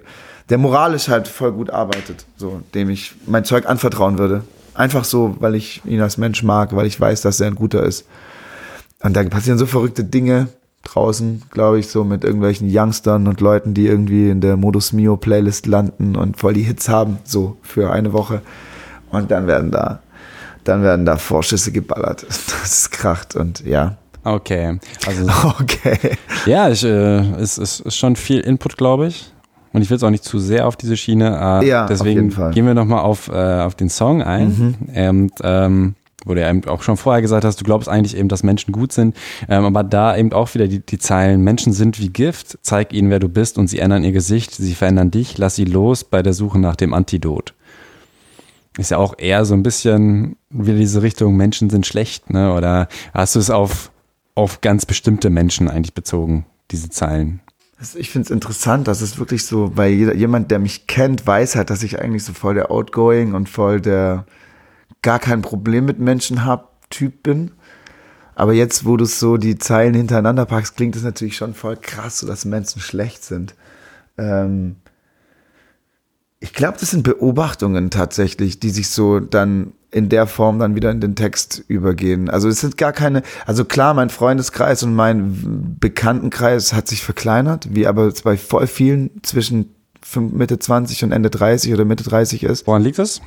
[0.50, 4.43] der moralisch halt voll gut arbeitet, so, dem ich mein Zeug anvertrauen würde.
[4.74, 7.84] Einfach so, weil ich ihn als Mensch mag, weil ich weiß, dass er ein guter
[7.84, 8.06] ist.
[9.02, 10.50] Und da passieren so verrückte Dinge
[10.86, 15.18] draußen, glaube ich, so mit irgendwelchen Youngstern und Leuten, die irgendwie in der Modus Mio
[15.18, 18.42] Playlist landen und voll die Hits haben, so für eine Woche.
[19.12, 20.00] Und dann werden da,
[20.64, 22.26] dann werden da Vorschüsse geballert.
[22.62, 23.98] Das kracht und ja.
[24.24, 24.80] Okay.
[25.06, 25.26] Also,
[25.60, 26.18] Okay.
[26.46, 29.32] ja, ich, äh, es ist, ist schon viel Input, glaube ich.
[29.74, 31.62] Und ich will es auch nicht zu sehr auf diese Schiene.
[31.62, 32.52] Äh, Ja, auf deswegen jeden Fall.
[32.52, 34.48] gehen wir nochmal auf, äh, auf den Song ein.
[34.96, 35.96] Und, ähm,
[36.26, 38.72] wo du ja eben auch schon vorher gesagt hast, du glaubst eigentlich eben, dass Menschen
[38.72, 39.16] gut sind.
[39.48, 43.10] Ähm, aber da eben auch wieder die, die Zeilen, Menschen sind wie Gift, zeig ihnen,
[43.10, 46.22] wer du bist und sie ändern ihr Gesicht, sie verändern dich, lass sie los bei
[46.22, 47.54] der Suche nach dem Antidot.
[48.78, 52.54] Ist ja auch eher so ein bisschen wieder diese Richtung, Menschen sind schlecht, ne?
[52.54, 53.92] Oder hast du es auf,
[54.34, 57.40] auf ganz bestimmte Menschen eigentlich bezogen, diese Zeilen?
[57.96, 61.56] Ich finde es interessant, dass es wirklich so, weil jeder, jemand, der mich kennt, weiß
[61.56, 64.26] halt, dass ich eigentlich so voll der Outgoing und voll der
[65.06, 67.51] gar kein Problem mit Menschen hab Typ bin.
[68.34, 72.20] Aber jetzt, wo du so die Zeilen hintereinander packst, klingt es natürlich schon voll krass,
[72.20, 73.53] so dass Menschen schlecht sind.
[74.18, 74.78] Ähm
[76.39, 80.91] ich glaube, das sind Beobachtungen tatsächlich, die sich so dann in der Form dann wieder
[80.91, 82.30] in den Text übergehen.
[82.30, 87.74] Also es sind gar keine, also klar, mein Freundeskreis und mein Bekanntenkreis hat sich verkleinert,
[87.74, 89.74] wie aber bei voll vielen zwischen
[90.16, 92.68] Mitte 20 und Ende 30 oder Mitte 30 ist.
[92.68, 93.22] Woran liegt das?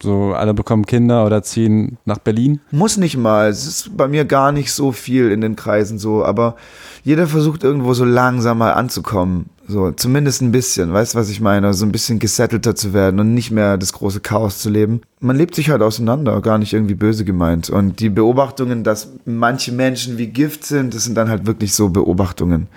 [0.00, 2.60] So, alle bekommen Kinder oder ziehen nach Berlin?
[2.70, 3.48] Muss nicht mal.
[3.48, 6.54] Es ist bei mir gar nicht so viel in den Kreisen so, aber
[7.02, 9.46] jeder versucht irgendwo so langsam mal anzukommen.
[9.66, 11.74] So, zumindest ein bisschen, weißt du, was ich meine?
[11.74, 15.02] So ein bisschen gesettelter zu werden und nicht mehr das große Chaos zu leben.
[15.20, 17.68] Man lebt sich halt auseinander, gar nicht irgendwie böse gemeint.
[17.68, 21.88] Und die Beobachtungen, dass manche Menschen wie Gift sind, das sind dann halt wirklich so
[21.88, 22.68] Beobachtungen,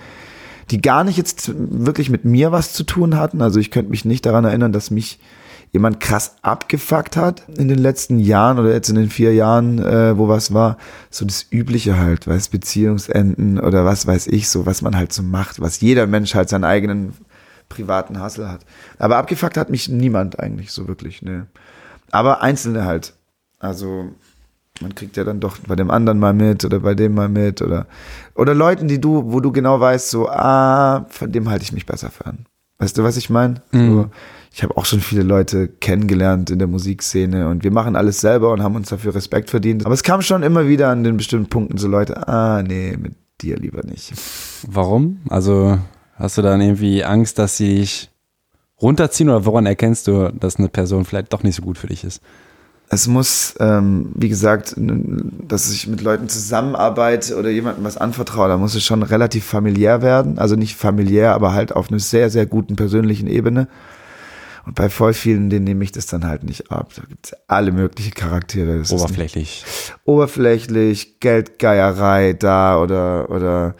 [0.70, 3.40] die gar nicht jetzt wirklich mit mir was zu tun hatten.
[3.42, 5.18] Also ich könnte mich nicht daran erinnern, dass mich
[5.72, 10.16] jemand krass abgefuckt hat in den letzten Jahren oder jetzt in den vier Jahren, äh,
[10.18, 10.76] wo was war,
[11.10, 15.22] so das Übliche halt, weiß Beziehungsenden oder was weiß ich, so was man halt so
[15.22, 17.14] macht, was jeder Mensch halt seinen eigenen
[17.70, 18.66] privaten Hassel hat.
[18.98, 21.46] Aber abgefuckt hat mich niemand eigentlich so wirklich, ne.
[22.10, 23.14] Aber Einzelne halt.
[23.58, 24.10] Also
[24.82, 27.62] man kriegt ja dann doch bei dem anderen mal mit oder bei dem mal mit
[27.62, 27.86] oder
[28.34, 31.86] oder Leuten, die du, wo du genau weißt, so ah, von dem halte ich mich
[31.86, 32.46] besser fern.
[32.78, 33.62] Weißt du, was ich meine?
[33.70, 34.10] So,
[34.54, 38.52] ich habe auch schon viele Leute kennengelernt in der Musikszene und wir machen alles selber
[38.52, 39.86] und haben uns dafür Respekt verdient.
[39.86, 43.14] Aber es kam schon immer wieder an den bestimmten Punkten so Leute, ah, nee, mit
[43.40, 44.12] dir lieber nicht.
[44.68, 45.22] Warum?
[45.30, 45.78] Also
[46.16, 48.10] hast du dann irgendwie Angst, dass sie dich
[48.80, 52.04] runterziehen oder woran erkennst du, dass eine Person vielleicht doch nicht so gut für dich
[52.04, 52.20] ist?
[52.90, 58.58] Es muss, ähm, wie gesagt, dass ich mit Leuten zusammenarbeite oder jemandem was anvertraue, da
[58.58, 60.38] muss es schon relativ familiär werden.
[60.38, 63.66] Also nicht familiär, aber halt auf einer sehr, sehr guten persönlichen Ebene.
[64.64, 66.90] Und bei voll vielen, denen nehme ich das dann halt nicht ab.
[66.94, 68.78] Da gibt es alle möglichen Charaktere.
[68.78, 69.64] Das Oberflächlich.
[70.04, 73.74] oberflächlich, Geldgeierei da oder, oder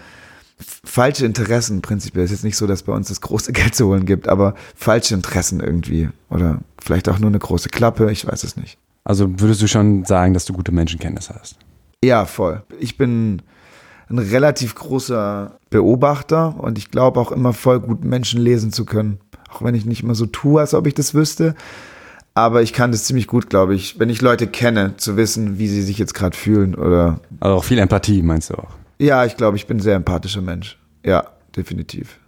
[0.84, 2.24] falsche Interessen prinzipiell.
[2.24, 4.54] Es ist jetzt nicht so, dass bei uns das große Geld zu holen gibt, aber
[4.74, 6.08] falsche Interessen irgendwie.
[6.30, 8.78] Oder vielleicht auch nur eine große Klappe, ich weiß es nicht.
[9.04, 11.56] Also würdest du schon sagen, dass du gute Menschenkenntnis hast?
[12.04, 12.62] Ja, voll.
[12.78, 13.42] Ich bin
[14.08, 19.18] ein relativ großer Beobachter und ich glaube auch immer voll gut Menschen lesen zu können.
[19.52, 21.54] Auch wenn ich nicht immer so tue, als ob ich das wüsste.
[22.34, 25.68] Aber ich kann das ziemlich gut, glaube ich, wenn ich Leute kenne, zu wissen, wie
[25.68, 28.70] sie sich jetzt gerade fühlen oder Also auch viel Empathie, meinst du auch?
[28.98, 30.78] Ja, ich glaube, ich bin ein sehr empathischer Mensch.
[31.04, 31.24] Ja,
[31.54, 32.18] definitiv.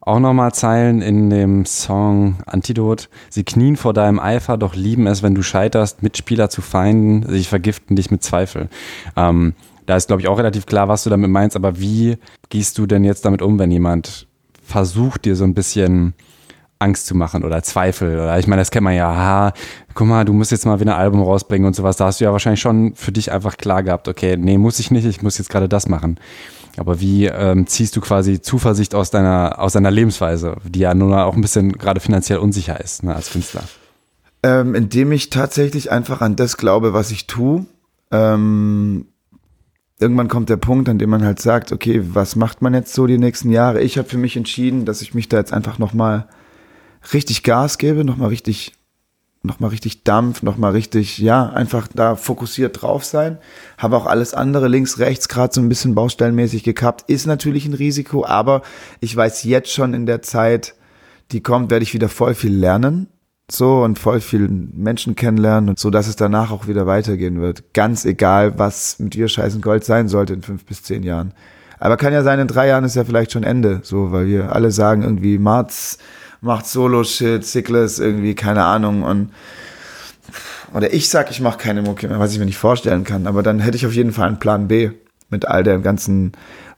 [0.00, 3.08] Auch nochmal Zeilen in dem Song Antidot.
[3.30, 7.44] Sie knien vor deinem Eifer, doch lieben es, wenn du scheiterst, Mitspieler zu Feinden, sie
[7.44, 8.68] vergiften dich mit Zweifel.
[9.14, 9.54] Ähm,
[9.86, 12.18] da ist, glaube ich, auch relativ klar, was du damit meinst, aber wie
[12.48, 14.26] gehst du denn jetzt damit um, wenn jemand
[14.64, 16.14] versucht, dir so ein bisschen
[16.82, 18.14] Angst zu machen oder Zweifel?
[18.14, 19.52] Oder ich meine, das kennt man ja, ha,
[19.94, 21.96] guck mal, du musst jetzt mal wieder ein Album rausbringen und sowas.
[21.96, 24.90] Da hast du ja wahrscheinlich schon für dich einfach klar gehabt, okay, nee, muss ich
[24.90, 26.18] nicht, ich muss jetzt gerade das machen.
[26.76, 31.10] Aber wie ähm, ziehst du quasi Zuversicht aus deiner, aus deiner Lebensweise, die ja nun
[31.10, 33.62] mal auch ein bisschen gerade finanziell unsicher ist, ne, als Künstler?
[34.42, 37.66] Ähm, indem ich tatsächlich einfach an das glaube, was ich tue.
[38.10, 39.06] Ähm,
[40.00, 43.06] irgendwann kommt der Punkt, an dem man halt sagt, okay, was macht man jetzt so
[43.06, 43.80] die nächsten Jahre?
[43.80, 46.26] Ich habe für mich entschieden, dass ich mich da jetzt einfach nochmal
[47.12, 48.72] richtig Gas gebe, nochmal richtig,
[49.42, 53.38] nochmal richtig Dampf, nochmal richtig, ja, einfach da fokussiert drauf sein.
[53.78, 57.10] Habe auch alles andere links, rechts gerade so ein bisschen baustellenmäßig gekappt.
[57.10, 58.62] Ist natürlich ein Risiko, aber
[59.00, 60.74] ich weiß jetzt schon in der Zeit,
[61.32, 63.08] die kommt, werde ich wieder voll viel lernen.
[63.50, 67.74] So und voll viel Menschen kennenlernen und so, dass es danach auch wieder weitergehen wird.
[67.74, 71.34] Ganz egal, was mit wir scheißen Gold sein sollte in fünf bis zehn Jahren.
[71.78, 74.54] Aber kann ja sein, in drei Jahren ist ja vielleicht schon Ende, so, weil wir
[74.54, 75.98] alle sagen irgendwie, Marz
[76.42, 79.30] macht Solo-Shit, Sickles irgendwie, keine Ahnung und
[80.74, 83.42] oder ich sag, ich mache keine Mucke mehr, was ich mir nicht vorstellen kann, aber
[83.42, 84.90] dann hätte ich auf jeden Fall einen Plan B
[85.28, 86.32] mit all der ganzen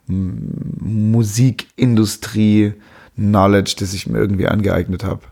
[0.06, 2.74] Musikindustrie
[3.16, 5.22] Knowledge, das ich mir irgendwie angeeignet habe.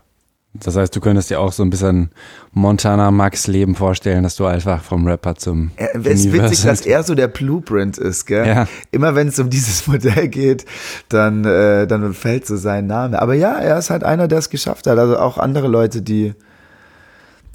[0.55, 2.11] Das heißt, du könntest dir auch so ein bisschen
[2.51, 5.71] Montana Max Leben vorstellen, dass du einfach vom Rapper zum.
[5.77, 8.45] Es ist witzig, dass er so der Blueprint ist, gell?
[8.45, 8.67] Ja.
[8.91, 10.65] Immer wenn es um dieses Modell geht,
[11.09, 13.19] dann, äh, dann fällt so sein Name.
[13.19, 14.99] Aber ja, er ist halt einer, der es geschafft hat.
[14.99, 16.35] Also auch andere Leute, die,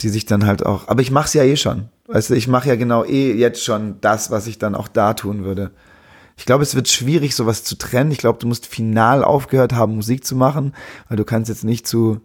[0.01, 0.88] die sich dann halt auch.
[0.88, 1.90] Aber ich mache es ja eh schon.
[2.09, 5.14] Weißt du, ich mache ja genau eh jetzt schon das, was ich dann auch da
[5.14, 5.70] tun würde.
[6.36, 8.11] Ich glaube, es wird schwierig, sowas zu trennen.
[8.11, 10.74] Ich glaube, du musst final aufgehört haben, Musik zu machen,
[11.09, 12.20] weil du kannst jetzt nicht zu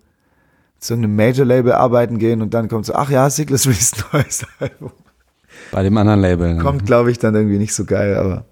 [0.83, 4.91] zu einem Major-Label arbeiten gehen und dann kommt so, ach ja, Sickles released neues Album.
[5.71, 6.55] Bei dem anderen Label.
[6.55, 6.61] Ne?
[6.61, 8.45] Kommt, glaube ich, dann irgendwie nicht so geil, aber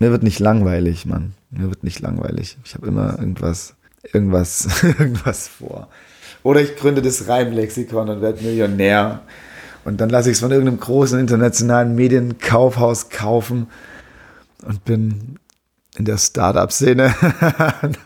[0.00, 1.34] mir wird nicht langweilig, Mann.
[1.50, 2.58] Mir wird nicht langweilig.
[2.64, 3.76] Ich habe immer irgendwas,
[4.12, 5.88] irgendwas, irgendwas vor.
[6.42, 9.20] Oder ich gründe das Reimlexikon und werde Millionär.
[9.84, 13.68] Und dann lasse ich es von irgendeinem großen internationalen Medienkaufhaus kaufen
[14.66, 15.38] und bin
[15.98, 17.14] in der Startup-Szene.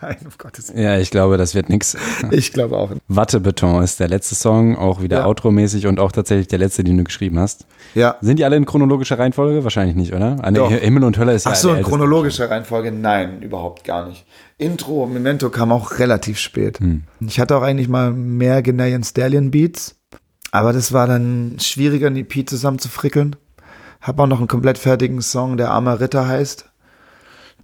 [0.01, 0.83] Nein, um Gottes Willen.
[0.83, 1.97] Ja, ich glaube, das wird nichts.
[2.31, 2.91] Ich glaube auch.
[3.09, 5.27] Wattebeton ist der letzte Song, auch wieder ja.
[5.27, 7.67] outro-mäßig und auch tatsächlich der letzte, den du geschrieben hast.
[7.95, 8.17] Ja.
[8.21, 9.65] Sind die alle in chronologischer Reihenfolge?
[9.65, 10.43] Wahrscheinlich nicht, oder?
[10.43, 10.71] Eine Doch.
[10.71, 12.93] Himmel und Hölle ist ja Ach so, in chronologischer Reihenfolge?
[12.93, 14.25] Nein, überhaupt gar nicht.
[14.59, 16.81] Intro, Memento kam auch relativ spät.
[16.81, 17.05] Hm.
[17.21, 19.97] Ich hatte auch eigentlich mal mehr Ghanaian Stallion Beats,
[20.53, 23.37] aber das war dann schwieriger, ein EP zusammen zu frickeln.
[24.01, 26.70] Hab auch noch einen komplett fertigen Song, der Armer Ritter heißt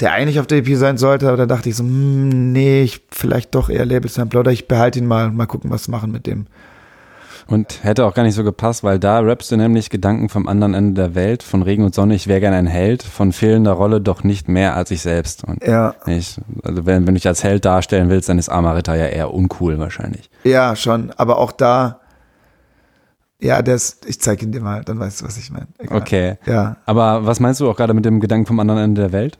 [0.00, 3.02] der eigentlich auf der EP sein sollte, aber da dachte ich so, hm, nee, ich
[3.10, 6.26] vielleicht doch eher Label Sampler oder ich behalte ihn mal, mal gucken, was machen mit
[6.26, 6.46] dem.
[7.48, 10.74] Und hätte auch gar nicht so gepasst, weil da rappst du nämlich Gedanken vom anderen
[10.74, 14.00] Ende der Welt, von Regen und Sonne, ich wäre gern ein Held, von fehlender Rolle
[14.00, 15.44] doch nicht mehr als ich selbst.
[15.44, 15.94] Und ja.
[16.06, 19.32] Ich, also wenn, wenn du dich als Held darstellen willst, dann ist Amarita ja eher
[19.32, 20.28] uncool wahrscheinlich.
[20.42, 22.00] Ja, schon, aber auch da,
[23.40, 25.68] ja, das, ich zeige ihn dir mal, dann weißt du, was ich meine.
[25.88, 26.38] Okay.
[26.46, 26.78] Ja.
[26.84, 29.38] Aber was meinst du auch gerade mit dem Gedanken vom anderen Ende der Welt?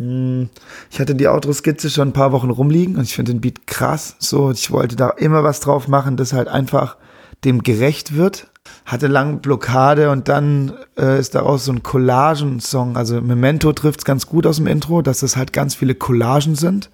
[0.00, 0.50] Hm,
[0.90, 4.16] ich hatte die Outro-Skizze schon ein paar Wochen rumliegen und ich finde den Beat krass.
[4.18, 6.96] So, ich wollte da immer was drauf machen, das halt einfach
[7.44, 8.50] dem gerecht wird.
[8.84, 12.96] Hatte lange Blockade und dann äh, ist daraus so ein Collagen-Song.
[12.96, 16.56] Also Memento trifft es ganz gut aus dem Intro, dass es halt ganz viele Collagen
[16.56, 16.90] sind,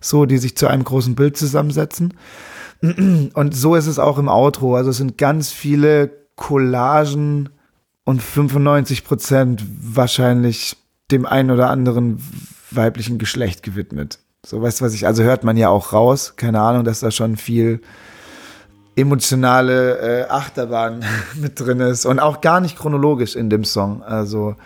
[0.00, 2.14] so die sich zu einem großen Bild zusammensetzen.
[2.80, 4.76] Und so ist es auch im Outro.
[4.76, 7.48] Also es sind ganz viele Collagen
[8.04, 10.76] und 95 Prozent wahrscheinlich
[11.10, 12.22] dem einen oder anderen
[12.70, 14.18] weiblichen Geschlecht gewidmet.
[14.44, 17.10] So, weißt du was ich, also hört man ja auch raus, keine Ahnung, dass da
[17.10, 17.80] schon viel
[18.96, 21.04] emotionale äh, Achterbahn
[21.34, 24.02] mit drin ist und auch gar nicht chronologisch in dem Song.
[24.02, 24.56] Also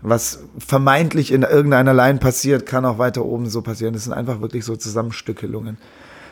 [0.00, 3.94] was vermeintlich in irgendeiner Line passiert, kann auch weiter oben so passieren.
[3.94, 5.78] Das sind einfach wirklich so Zusammenstückelungen.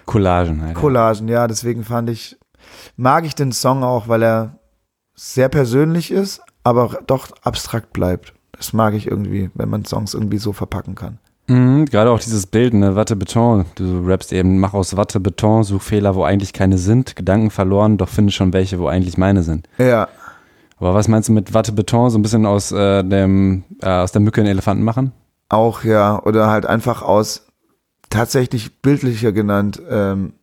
[0.06, 0.74] Collagen halt.
[0.74, 2.36] Collagen, ja, deswegen fand ich,
[2.96, 4.58] mag ich den Song auch, weil er
[5.14, 8.34] sehr persönlich ist, aber doch abstrakt bleibt.
[8.60, 11.16] Das mag ich irgendwie, wenn man Songs irgendwie so verpacken kann.
[11.46, 13.64] Mhm, gerade auch dieses Bild, ne, Watte Beton.
[13.74, 17.96] Du rappst eben, mach aus Watte Beton, such Fehler, wo eigentlich keine sind, Gedanken verloren,
[17.96, 19.66] doch finde schon welche, wo eigentlich meine sind.
[19.78, 20.08] Ja.
[20.76, 22.10] Aber was meinst du mit Watte Beton?
[22.10, 25.12] So ein bisschen aus äh, dem, äh, aus der Mücke einen Elefanten machen?
[25.48, 26.22] Auch, ja.
[26.22, 27.46] Oder halt einfach aus,
[28.10, 30.34] tatsächlich bildlicher genannt, ähm,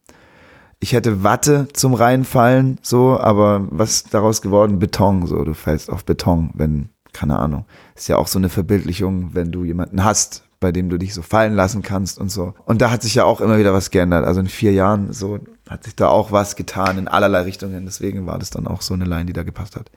[0.79, 4.79] ich hätte Watte zum reinfallen, so, aber was daraus geworden?
[4.79, 7.65] Beton, so, du fällst auf Beton, wenn keine Ahnung.
[7.97, 11.21] Ist ja auch so eine Verbildlichung, wenn du jemanden hast, bei dem du dich so
[11.21, 12.53] fallen lassen kannst und so.
[12.65, 14.25] Und da hat sich ja auch immer wieder was geändert.
[14.25, 15.39] Also in vier Jahren so
[15.69, 17.85] hat sich da auch was getan in allerlei Richtungen.
[17.85, 19.91] Deswegen war das dann auch so eine Line, die da gepasst hat.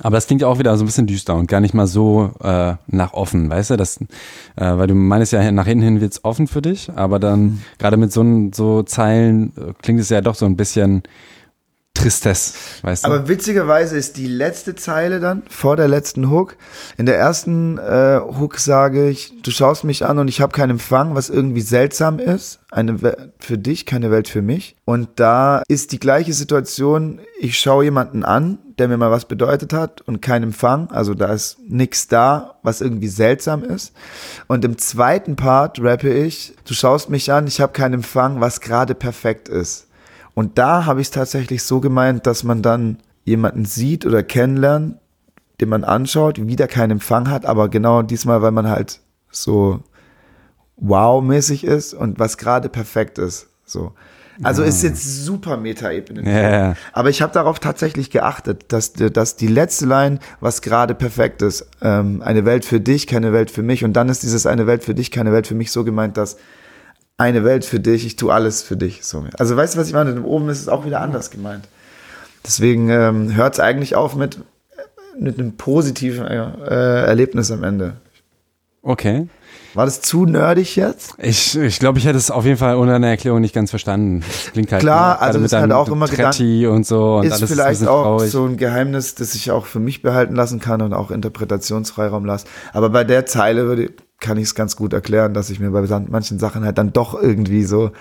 [0.00, 2.32] Aber das klingt ja auch wieder so ein bisschen düster und gar nicht mal so
[2.40, 3.76] äh, nach offen, weißt du?
[3.76, 4.06] Das, äh,
[4.56, 7.62] weil du meinst ja, nach hinten hin wird's offen für dich, aber dann mhm.
[7.78, 11.02] gerade mit so, so Zeilen äh, klingt es ja doch so ein bisschen
[11.98, 13.08] Tristesse, weißt du.
[13.08, 16.56] Aber witzigerweise ist die letzte Zeile dann vor der letzten Hook.
[16.96, 20.70] In der ersten äh, Hook sage ich, du schaust mich an und ich habe keinen
[20.70, 22.60] Empfang, was irgendwie seltsam ist.
[22.70, 24.76] Eine Welt für dich, keine Welt für mich.
[24.84, 29.72] Und da ist die gleiche Situation, ich schaue jemanden an, der mir mal was bedeutet
[29.72, 30.90] hat und kein Empfang.
[30.90, 33.92] Also da ist nichts da, was irgendwie seltsam ist.
[34.46, 38.60] Und im zweiten Part rappe ich, du schaust mich an, ich habe keinen Empfang, was
[38.60, 39.87] gerade perfekt ist.
[40.34, 44.96] Und da habe ich es tatsächlich so gemeint, dass man dann jemanden sieht oder kennenlernt,
[45.60, 49.00] den man anschaut, wieder keinen Empfang hat, aber genau diesmal, weil man halt
[49.30, 49.80] so
[50.76, 53.48] wow-mäßig ist und was gerade perfekt ist.
[53.64, 53.92] So.
[54.42, 54.68] Also ja.
[54.68, 56.22] ist jetzt super Meta-Ebene.
[56.30, 56.74] Ja.
[56.92, 61.68] Aber ich habe darauf tatsächlich geachtet, dass, dass die letzte Line, was gerade perfekt ist,
[61.82, 63.84] ähm, eine Welt für dich, keine Welt für mich.
[63.84, 66.36] Und dann ist dieses eine Welt für dich, keine Welt für mich so gemeint, dass
[67.18, 69.04] eine Welt für dich, ich tue alles für dich.
[69.04, 69.24] So.
[69.38, 70.12] Also weißt du, was ich meine?
[70.12, 71.68] Und oben ist es auch wieder anders gemeint.
[72.46, 74.38] Deswegen ähm, hört es eigentlich auf mit,
[75.18, 77.94] mit einem positiven äh, Erlebnis am Ende.
[78.82, 79.26] Okay.
[79.74, 81.14] War das zu nerdig jetzt?
[81.18, 84.20] Ich, ich glaube, ich hätte es auf jeden Fall ohne eine Erklärung nicht ganz verstanden.
[84.20, 87.34] Das klingt halt Klar, also mit ist halt auch immer Tretti und so und ist
[87.34, 88.30] alles vielleicht ist auch traurig.
[88.30, 92.46] so ein Geheimnis, das ich auch für mich behalten lassen kann und auch Interpretationsfreiraum lasse.
[92.72, 93.90] Aber bei der Zeile würde,
[94.20, 97.14] kann ich es ganz gut erklären, dass ich mir bei manchen Sachen halt dann doch
[97.20, 97.92] irgendwie so,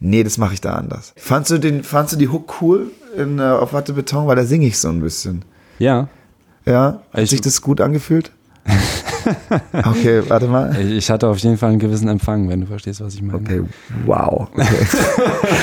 [0.00, 1.12] nee, das mache ich da anders.
[1.16, 4.26] Fandst du den, fandst du die Hook cool in, äh, auf Watte Beton?
[4.26, 5.44] Weil da singe ich so ein bisschen.
[5.78, 6.08] Ja,
[6.66, 8.32] Ja, hat Ich- sich das gut angefühlt?
[9.72, 10.76] okay, warte mal.
[10.80, 13.38] ich, hatte auf jeden Fall einen gewissen Empfang, wenn du verstehst, was ich meine.
[13.38, 13.62] Okay,
[14.06, 14.48] wow.
[14.52, 14.66] Okay.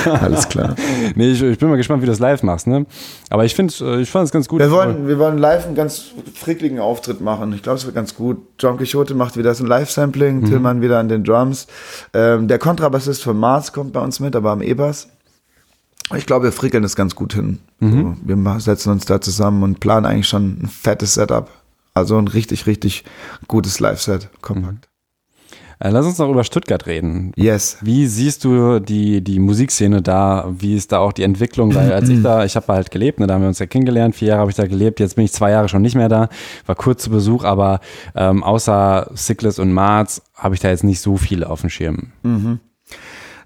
[0.21, 0.75] Alles klar.
[1.15, 2.85] Nee, ich, ich bin mal gespannt, wie du das live machst, ne?
[3.29, 4.59] Aber ich finde, ich fand es ganz gut.
[4.59, 7.53] Wir wollen, wir wollen live einen ganz frickligen Auftritt machen.
[7.53, 8.37] Ich glaube, es wird ganz gut.
[8.59, 11.67] John Quixote macht wieder so ein Live-Sampling, Tillmann wieder an den Drums.
[12.13, 15.09] Ähm, der Kontrabassist von Mars kommt bei uns mit, aber am E-Bass.
[16.15, 17.59] Ich glaube, wir frickeln das ganz gut hin.
[17.81, 21.49] So, wir setzen uns da zusammen und planen eigentlich schon ein fettes Setup.
[21.97, 23.03] Also ein richtig, richtig
[23.47, 24.29] gutes Live-Set.
[24.41, 24.87] Kompakt.
[25.79, 27.33] Äh, lass uns noch über Stuttgart reden.
[27.35, 27.77] Yes.
[27.81, 30.49] Wie siehst du die, die Musikszene da?
[30.57, 31.75] Wie ist da auch die Entwicklung?
[31.75, 34.15] Weil als ich da, ich habe halt gelebt, ne, da haben wir uns ja kennengelernt,
[34.15, 36.29] vier Jahre habe ich da gelebt, jetzt bin ich zwei Jahre schon nicht mehr da,
[36.65, 37.79] war kurz zu Besuch, aber
[38.15, 42.11] ähm, außer Sickless und Marz habe ich da jetzt nicht so viele auf dem Schirm.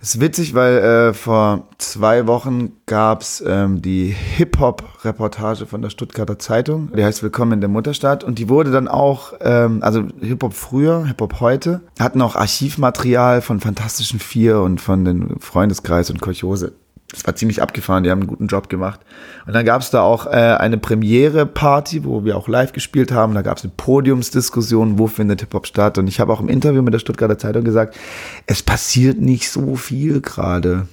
[0.03, 6.39] Es ist witzig, weil äh, vor zwei Wochen gab's ähm, die Hip-Hop-Reportage von der Stuttgarter
[6.39, 6.91] Zeitung.
[6.97, 8.23] Die heißt Willkommen in der Mutterstadt.
[8.23, 13.59] Und die wurde dann auch, ähm, also Hip-Hop früher, Hip-Hop heute, hatten auch Archivmaterial von
[13.59, 16.73] Fantastischen Vier und von den Freundeskreis und Kolchose.
[17.12, 19.01] Das war ziemlich abgefahren, die haben einen guten Job gemacht.
[19.45, 23.34] Und dann gab's da auch äh, eine Premiere-Party, wo wir auch live gespielt haben.
[23.34, 25.97] Da gab's eine Podiumsdiskussion, wo findet Hip-Hop statt.
[25.97, 27.97] Und ich habe auch im Interview mit der Stuttgarter Zeitung gesagt,
[28.45, 30.88] es passiert nicht so viel gerade.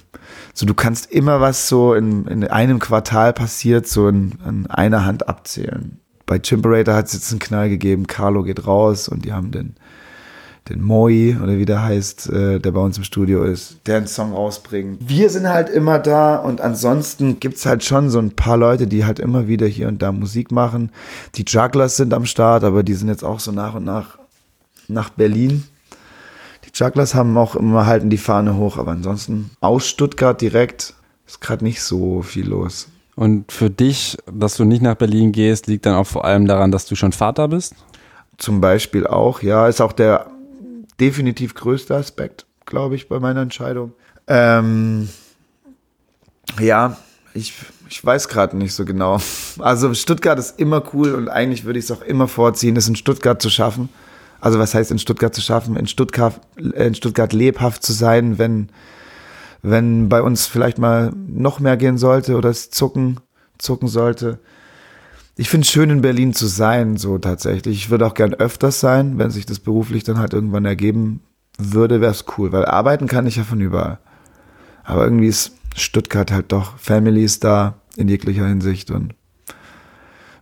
[0.53, 5.05] So, du kannst immer was so in, in einem Quartal passiert, so in, in einer
[5.05, 5.99] Hand abzählen.
[6.25, 9.75] Bei Chimperator hat es jetzt einen Knall gegeben, Carlo geht raus und die haben den,
[10.69, 14.07] den Moi oder wie der heißt, äh, der bei uns im Studio ist, der einen
[14.07, 14.99] Song rausbringt.
[15.07, 19.05] Wir sind halt immer da und ansonsten gibt's halt schon so ein paar Leute, die
[19.05, 20.91] halt immer wieder hier und da Musik machen.
[21.35, 24.19] Die Jugglers sind am Start, aber die sind jetzt auch so nach und nach
[24.87, 25.63] nach Berlin.
[26.65, 30.93] Die Jugglers haben auch immer halten die Fahne hoch, aber ansonsten aus Stuttgart direkt
[31.25, 32.87] ist gerade nicht so viel los.
[33.15, 36.71] Und für dich, dass du nicht nach Berlin gehst, liegt dann auch vor allem daran,
[36.71, 37.75] dass du schon Vater bist?
[38.37, 40.27] Zum Beispiel auch, ja, ist auch der
[40.99, 43.93] definitiv größte Aspekt, glaube ich, bei meiner Entscheidung.
[44.27, 45.09] Ähm,
[46.59, 46.97] ja,
[47.33, 47.53] ich,
[47.89, 49.19] ich weiß gerade nicht so genau.
[49.59, 52.95] Also Stuttgart ist immer cool und eigentlich würde ich es auch immer vorziehen, es in
[52.95, 53.89] Stuttgart zu schaffen.
[54.41, 55.75] Also was heißt in Stuttgart zu schaffen?
[55.75, 58.69] In Stuttgart, in Stuttgart lebhaft zu sein, wenn,
[59.61, 63.19] wenn bei uns vielleicht mal noch mehr gehen sollte oder es zucken,
[63.57, 64.39] zucken sollte.
[65.39, 67.77] Ich finde es schön, in Berlin zu sein, so tatsächlich.
[67.77, 71.21] Ich würde auch gern öfters sein, wenn sich das beruflich dann halt irgendwann ergeben
[71.57, 73.99] würde, wäre es cool, weil arbeiten kann ich ja von überall.
[74.83, 79.15] Aber irgendwie ist Stuttgart halt doch, Family ist da in jeglicher Hinsicht und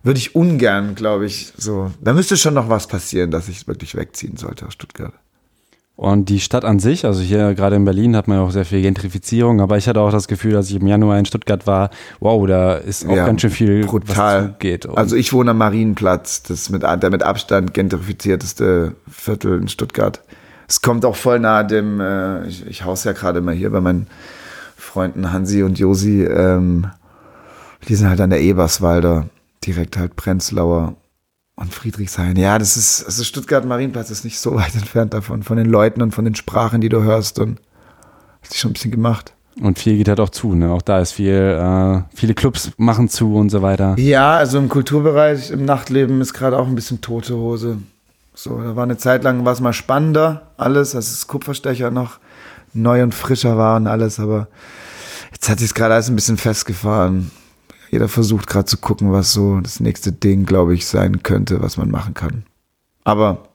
[0.02, 1.92] würde ich ungern, glaube ich, so.
[2.00, 5.14] Da müsste schon noch was passieren, dass ich wirklich wegziehen sollte aus Stuttgart.
[5.98, 8.64] Und die Stadt an sich, also hier gerade in Berlin hat man ja auch sehr
[8.64, 11.90] viel Gentrifizierung, aber ich hatte auch das Gefühl, als ich im Januar in Stuttgart war,
[12.20, 14.50] wow, da ist auch Ja, ganz schön viel, brutal.
[14.50, 14.88] was geht.
[14.88, 20.22] Also ich wohne am Marienplatz, das ist mit, der mit Abstand gentrifizierteste Viertel in Stuttgart.
[20.68, 23.80] Es kommt auch voll nahe dem, äh, ich, ich haus ja gerade mal hier bei
[23.80, 24.06] meinen
[24.76, 26.86] Freunden Hansi und Josi, ähm,
[27.88, 29.26] die sind halt an der Eberswalder,
[29.66, 30.94] direkt halt Prenzlauer
[31.58, 32.36] und Friedrichshain.
[32.36, 36.02] Ja, das ist, also Stuttgart Marienplatz ist nicht so weit entfernt davon, von den Leuten
[36.02, 37.58] und von den Sprachen, die du hörst und
[38.42, 39.34] hat sich schon ein bisschen gemacht.
[39.60, 40.70] Und viel geht halt auch zu, ne?
[40.70, 43.98] Auch da ist viel, äh, viele Clubs machen zu und so weiter.
[43.98, 47.78] Ja, also im Kulturbereich, im Nachtleben ist gerade auch ein bisschen tote Hose.
[48.34, 52.20] So, da war eine Zeit lang, war es mal spannender, alles, als das Kupferstecher noch
[52.72, 54.46] neu und frischer war und alles, aber
[55.32, 57.32] jetzt hat sich gerade alles ein bisschen festgefahren.
[57.90, 61.76] Jeder versucht gerade zu gucken, was so das nächste Ding, glaube ich, sein könnte, was
[61.76, 62.44] man machen kann.
[63.04, 63.48] Aber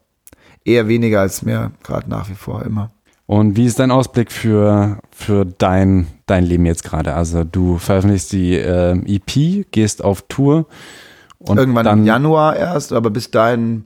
[0.66, 2.92] eher weniger als mehr, gerade nach wie vor immer.
[3.26, 7.14] Und wie ist dein Ausblick für, für dein, dein Leben jetzt gerade?
[7.14, 10.66] Also du veröffentlichst die äh, EP, gehst auf Tour
[11.40, 13.86] und Irgendwann dann im Januar erst, aber bis dahin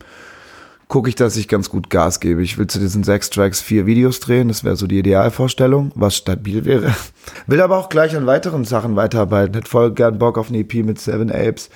[0.88, 2.42] gucke ich, dass ich ganz gut Gas gebe.
[2.42, 4.48] Ich will zu diesen sechs Tracks vier Videos drehen.
[4.48, 6.94] Das wäre so die Idealvorstellung, was stabil wäre.
[7.48, 9.54] Will aber auch gleich an weiteren Sachen weiterarbeiten.
[9.54, 11.70] Hätte voll gern Bock auf eine EP mit Seven Apes.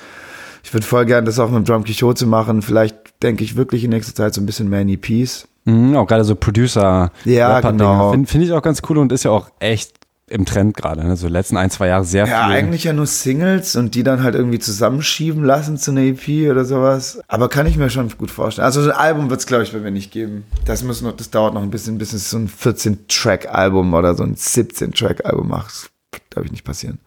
[0.64, 2.62] Ich würde voll gern das auch mit Drum Quixote machen.
[2.62, 5.48] Vielleicht denke ich wirklich in nächster Zeit so ein bisschen mehr in EPs.
[5.66, 8.12] Mhm, auch gerade so Producer Ja, genau.
[8.12, 10.01] Finde find ich auch ganz cool und ist ja auch echt
[10.32, 11.16] im Trend gerade, ne?
[11.16, 12.56] so letzten ein, zwei Jahre sehr Ja, viel.
[12.56, 16.66] eigentlich ja nur Singles und die dann halt irgendwie zusammenschieben lassen zu einer EP oder
[16.66, 17.20] sowas.
[17.28, 18.66] Aber kann ich mir schon gut vorstellen.
[18.66, 20.46] Also so ein Album wird es, glaube ich, bei mir nicht geben.
[20.66, 24.24] Das muss noch, das dauert noch ein bisschen, bis es so ein 14-Track-Album oder so
[24.24, 25.90] ein 17-Track-Album macht.
[26.30, 27.00] Glaube ich nicht passieren.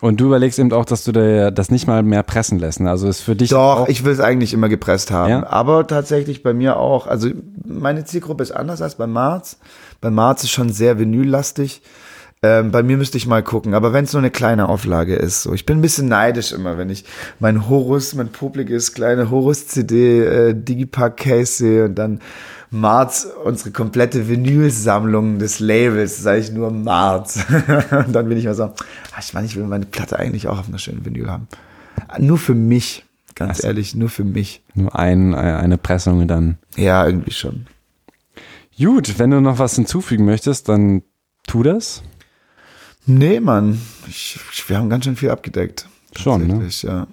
[0.00, 2.78] Und du überlegst eben auch, dass du dir das nicht mal mehr pressen lässt.
[2.80, 2.88] ne?
[2.88, 5.30] Also ist für dich Doch, ich will es eigentlich immer gepresst haben.
[5.30, 5.46] Ja?
[5.48, 7.08] Aber tatsächlich bei mir auch.
[7.08, 7.30] Also
[7.66, 9.58] meine Zielgruppe ist anders als bei Marz.
[10.00, 11.82] Bei Marz ist schon sehr vinyllastig.
[12.42, 13.74] Ähm, bei mir müsste ich mal gucken.
[13.74, 15.54] Aber wenn es nur eine kleine Auflage ist, so.
[15.54, 17.04] Ich bin ein bisschen neidisch immer, wenn ich
[17.40, 22.20] mein Horus, mein publikes kleine Horus-CD äh, Digipack-Case sehe und dann
[22.70, 27.44] Marz, unsere komplette Vinylsammlung des Labels, sage ich nur Marz.
[28.06, 28.64] und dann bin ich mal so,
[29.14, 31.48] ach, ich meine, ich will meine Platte eigentlich auch auf einer schönen Vinyl haben.
[32.18, 33.66] Nur für mich, ganz Ach so.
[33.68, 34.62] ehrlich, nur für mich.
[34.74, 36.58] nur ein, äh, eine Pressung dann.
[36.76, 37.66] Ja, irgendwie schon.
[38.78, 41.02] Gut, wenn du noch was hinzufügen möchtest, dann
[41.46, 42.02] tu das.
[43.08, 45.88] Nee, Mann, ich, ich, wir haben ganz schön viel abgedeckt.
[46.14, 46.68] Schon, ne?
[46.82, 47.06] Ja.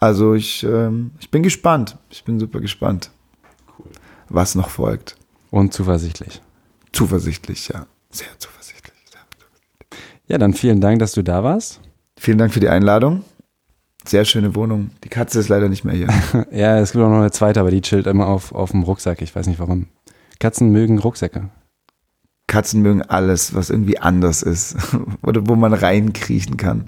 [0.00, 1.96] Also ich, ähm, ich bin gespannt.
[2.10, 3.10] Ich bin super gespannt,
[4.28, 5.16] was noch folgt.
[5.52, 6.42] Und zuversichtlich.
[6.90, 7.86] Zuversichtlich, ja.
[8.10, 8.96] Sehr zuversichtlich.
[9.08, 9.20] Sehr.
[10.26, 11.80] Ja, dann vielen Dank, dass du da warst.
[12.18, 13.22] Vielen Dank für die Einladung.
[14.04, 14.90] Sehr schöne Wohnung.
[15.04, 16.08] Die Katze ist leider nicht mehr hier.
[16.50, 19.22] Ja, es gibt auch noch eine zweite, aber die chillt immer auf, auf dem Rucksack.
[19.22, 19.86] Ich weiß nicht warum.
[20.40, 21.48] Katzen mögen Rucksäcke.
[22.46, 24.76] Katzen mögen alles, was irgendwie anders ist.
[25.22, 26.84] Oder wo man reinkriechen kann.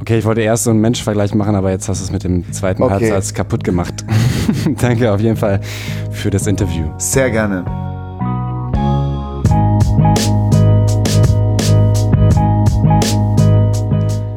[0.00, 2.50] Okay, ich wollte erst so einen Menschvergleich machen, aber jetzt hast du es mit dem
[2.52, 3.10] zweiten Okay.
[3.10, 4.04] Halbsatz kaputt gemacht.
[4.80, 5.60] Danke auf jeden Fall
[6.12, 6.88] für das Interview.
[6.98, 7.64] Sehr gerne.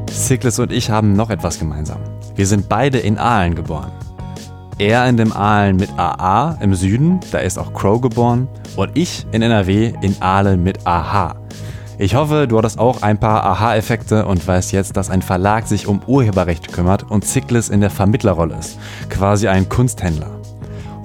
[0.09, 1.99] Sickles und ich haben noch etwas gemeinsam.
[2.35, 3.91] Wir sind beide in Aalen geboren.
[4.81, 9.27] Er in dem Aalen mit AA im Süden, da ist auch Crow geboren, und ich
[9.31, 11.35] in NRW in Aalen mit AH.
[11.99, 15.85] Ich hoffe, du hattest auch ein paar Aha-Effekte und weißt jetzt, dass ein Verlag sich
[15.85, 18.79] um Urheberrechte kümmert und Sickles in der Vermittlerrolle ist,
[19.11, 20.31] quasi ein Kunsthändler.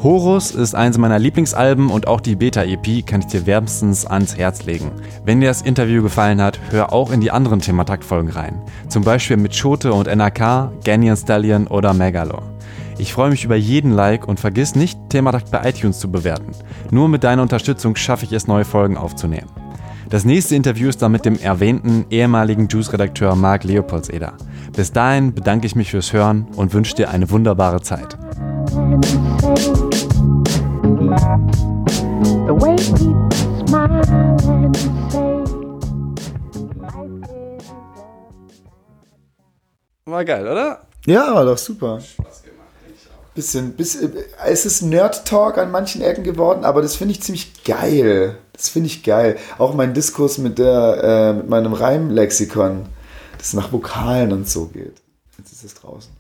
[0.02, 4.64] Horus ist eins meiner Lieblingsalben und auch die Beta-EP kann ich dir wärmstens ans Herz
[4.64, 4.90] legen.
[5.26, 8.58] Wenn dir das Interview gefallen hat, hör auch in die anderen Thematakt-Folgen rein.
[8.88, 12.55] Zum Beispiel mit Schote und NRK, Ganyan Stallion oder Megalore.
[12.98, 16.52] Ich freue mich über jeden Like und vergiss nicht, Thematakt bei iTunes zu bewerten.
[16.90, 19.50] Nur mit deiner Unterstützung schaffe ich es, neue Folgen aufzunehmen.
[20.08, 24.34] Das nächste Interview ist dann mit dem erwähnten ehemaligen Juice-Redakteur Marc Leopoldseder.
[24.74, 28.16] Bis dahin bedanke ich mich fürs Hören und wünsche dir eine wunderbare Zeit.
[32.46, 33.28] The way people
[33.66, 35.44] smile and say,
[36.80, 37.70] life is
[40.06, 40.86] War geil, oder?
[41.06, 41.98] Ja, war doch super.
[43.36, 44.14] Bisschen, bisschen,
[44.46, 48.38] es ist Nerd-Talk an manchen Ecken geworden, aber das finde ich ziemlich geil.
[48.54, 49.36] Das finde ich geil.
[49.58, 52.86] Auch mein Diskurs mit, der, äh, mit meinem Reimlexikon,
[53.36, 55.02] das nach Vokalen und so geht.
[55.36, 56.15] Jetzt ist es draußen.